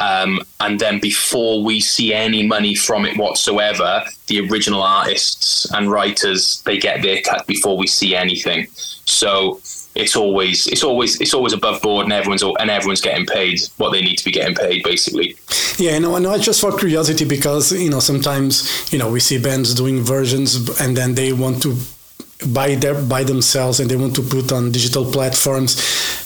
Um, 0.00 0.40
and 0.60 0.80
then 0.80 0.98
before 0.98 1.62
we 1.62 1.80
see 1.80 2.14
any 2.14 2.46
money 2.46 2.74
from 2.74 3.04
it 3.04 3.16
whatsoever, 3.18 4.02
the 4.26 4.48
original 4.48 4.82
artists 4.82 5.70
and 5.72 5.90
writers 5.90 6.62
they 6.62 6.78
get 6.78 7.02
their 7.02 7.20
cut 7.20 7.46
before 7.46 7.76
we 7.76 7.86
see 7.86 8.16
anything. 8.16 8.66
So 8.72 9.60
it's 9.94 10.16
always 10.16 10.66
it's 10.68 10.82
always 10.82 11.20
it's 11.20 11.34
always 11.34 11.52
above 11.52 11.82
board, 11.82 12.04
and 12.04 12.12
everyone's 12.12 12.42
and 12.42 12.70
everyone's 12.70 13.00
getting 13.00 13.26
paid 13.26 13.60
what 13.76 13.90
they 13.90 14.00
need 14.00 14.16
to 14.16 14.24
be 14.24 14.30
getting 14.30 14.54
paid, 14.54 14.82
basically. 14.82 15.36
Yeah, 15.76 15.98
no, 15.98 16.16
no, 16.18 16.38
just 16.38 16.60
for 16.60 16.76
curiosity 16.76 17.24
because 17.24 17.72
you 17.72 17.90
know 17.90 18.00
sometimes 18.00 18.92
you 18.92 18.98
know 18.98 19.10
we 19.10 19.20
see 19.20 19.38
bands 19.38 19.74
doing 19.74 20.02
versions 20.02 20.80
and 20.80 20.96
then 20.96 21.14
they 21.14 21.32
want 21.32 21.62
to 21.62 21.76
buy 22.54 22.74
their 22.76 22.94
by 23.02 23.24
themselves 23.24 23.80
and 23.80 23.90
they 23.90 23.96
want 23.96 24.14
to 24.16 24.22
put 24.22 24.52
on 24.52 24.72
digital 24.72 25.10
platforms, 25.10 25.76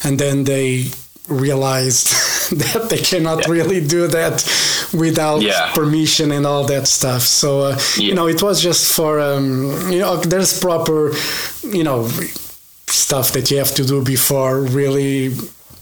and 0.05 0.19
then 0.19 0.45
they 0.45 0.91
realized 1.29 2.09
that 2.53 2.89
they 2.91 2.99
cannot 2.99 3.47
yeah. 3.47 3.53
really 3.53 3.87
do 3.87 4.07
that 4.09 4.45
without 4.93 5.43
yeah. 5.43 5.73
permission 5.75 6.33
and 6.33 6.47
all 6.47 6.65
that 6.65 6.87
stuff. 6.87 7.23
So 7.23 7.61
uh, 7.61 7.79
yeah. 7.97 8.09
you 8.09 8.15
know, 8.15 8.27
it 8.27 8.43
was 8.43 8.63
just 8.63 8.95
for 8.95 9.21
um, 9.21 9.91
you 9.91 9.99
know, 9.99 10.17
there's 10.17 10.59
proper 10.61 11.13
you 11.63 11.85
know 11.85 12.09
stuff 12.87 13.33
that 13.33 13.51
you 13.51 13.59
have 13.59 13.75
to 13.75 13.85
do 13.85 14.03
before 14.03 14.61
really 14.61 15.35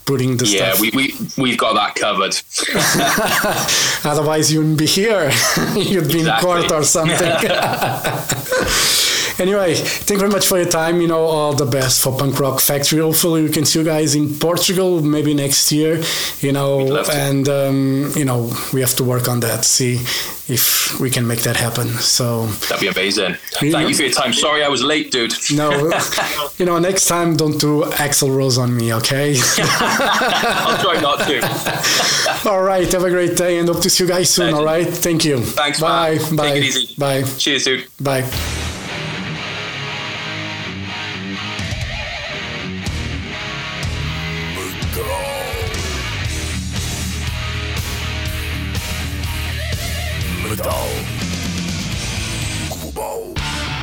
putting 0.04 0.36
the 0.36 0.46
yeah, 0.46 0.72
stuff. 0.72 0.84
Yeah, 0.84 0.90
we, 0.94 1.14
we, 1.36 1.42
we've 1.42 1.58
got 1.58 1.74
that 1.74 1.94
covered. 1.94 2.34
Otherwise, 4.10 4.52
you 4.52 4.60
wouldn't 4.60 4.78
be 4.78 4.86
here. 4.86 5.30
You'd 5.74 6.08
be 6.08 6.20
exactly. 6.20 6.50
in 6.50 6.68
court 6.68 6.72
or 6.72 6.82
something. 6.84 7.32
Anyway, 9.42 9.74
thank 9.74 10.12
you 10.12 10.18
very 10.18 10.30
much 10.30 10.46
for 10.46 10.58
your 10.58 10.68
time. 10.68 11.00
You 11.00 11.08
know, 11.08 11.24
all 11.24 11.52
the 11.52 11.66
best 11.66 12.02
for 12.02 12.16
Punk 12.16 12.38
Rock 12.38 12.60
Factory. 12.60 13.00
Hopefully, 13.00 13.42
we 13.42 13.50
can 13.50 13.64
see 13.64 13.80
you 13.80 13.84
guys 13.84 14.14
in 14.14 14.38
Portugal 14.38 15.02
maybe 15.02 15.34
next 15.34 15.70
year. 15.72 16.02
You 16.40 16.52
know, 16.52 17.04
and 17.12 17.48
um, 17.48 18.12
you 18.16 18.24
know, 18.24 18.52
we 18.72 18.80
have 18.80 18.94
to 18.96 19.04
work 19.04 19.28
on 19.28 19.40
that. 19.40 19.64
See 19.64 20.00
if 20.48 20.98
we 21.00 21.10
can 21.10 21.26
make 21.26 21.40
that 21.40 21.56
happen. 21.56 21.88
So 21.88 22.46
that'd 22.46 22.80
be 22.80 22.88
amazing. 22.88 23.34
Thank 23.34 23.72
know, 23.72 23.80
you 23.80 23.94
for 23.94 24.02
your 24.02 24.12
time. 24.12 24.32
Sorry 24.32 24.62
I 24.62 24.68
was 24.68 24.82
late, 24.82 25.10
dude. 25.10 25.34
No, 25.54 25.70
you 26.58 26.66
know, 26.66 26.78
next 26.78 27.06
time 27.06 27.36
don't 27.36 27.58
do 27.58 27.82
Axl 27.82 28.34
Rose 28.34 28.58
on 28.58 28.76
me, 28.76 28.92
okay? 28.94 29.36
I'll 29.58 30.82
try 30.82 31.00
not 31.00 31.18
to. 31.26 32.48
all 32.48 32.62
right. 32.62 32.90
Have 32.92 33.04
a 33.04 33.10
great 33.10 33.36
day 33.36 33.58
and 33.58 33.68
hope 33.68 33.82
to 33.82 33.90
see 33.90 34.04
you 34.04 34.08
guys 34.08 34.30
soon. 34.30 34.54
All 34.54 34.64
right. 34.64 34.86
Thank 34.86 35.24
you. 35.24 35.40
Thanks. 35.40 35.80
Bye. 35.80 36.16
Man. 36.16 36.36
Bye. 36.36 36.48
Take 36.50 36.62
it 36.62 36.66
easy. 36.66 36.94
Bye. 36.98 37.22
Cheers, 37.22 37.64
dude. 37.64 37.86
Bye. 38.00 38.61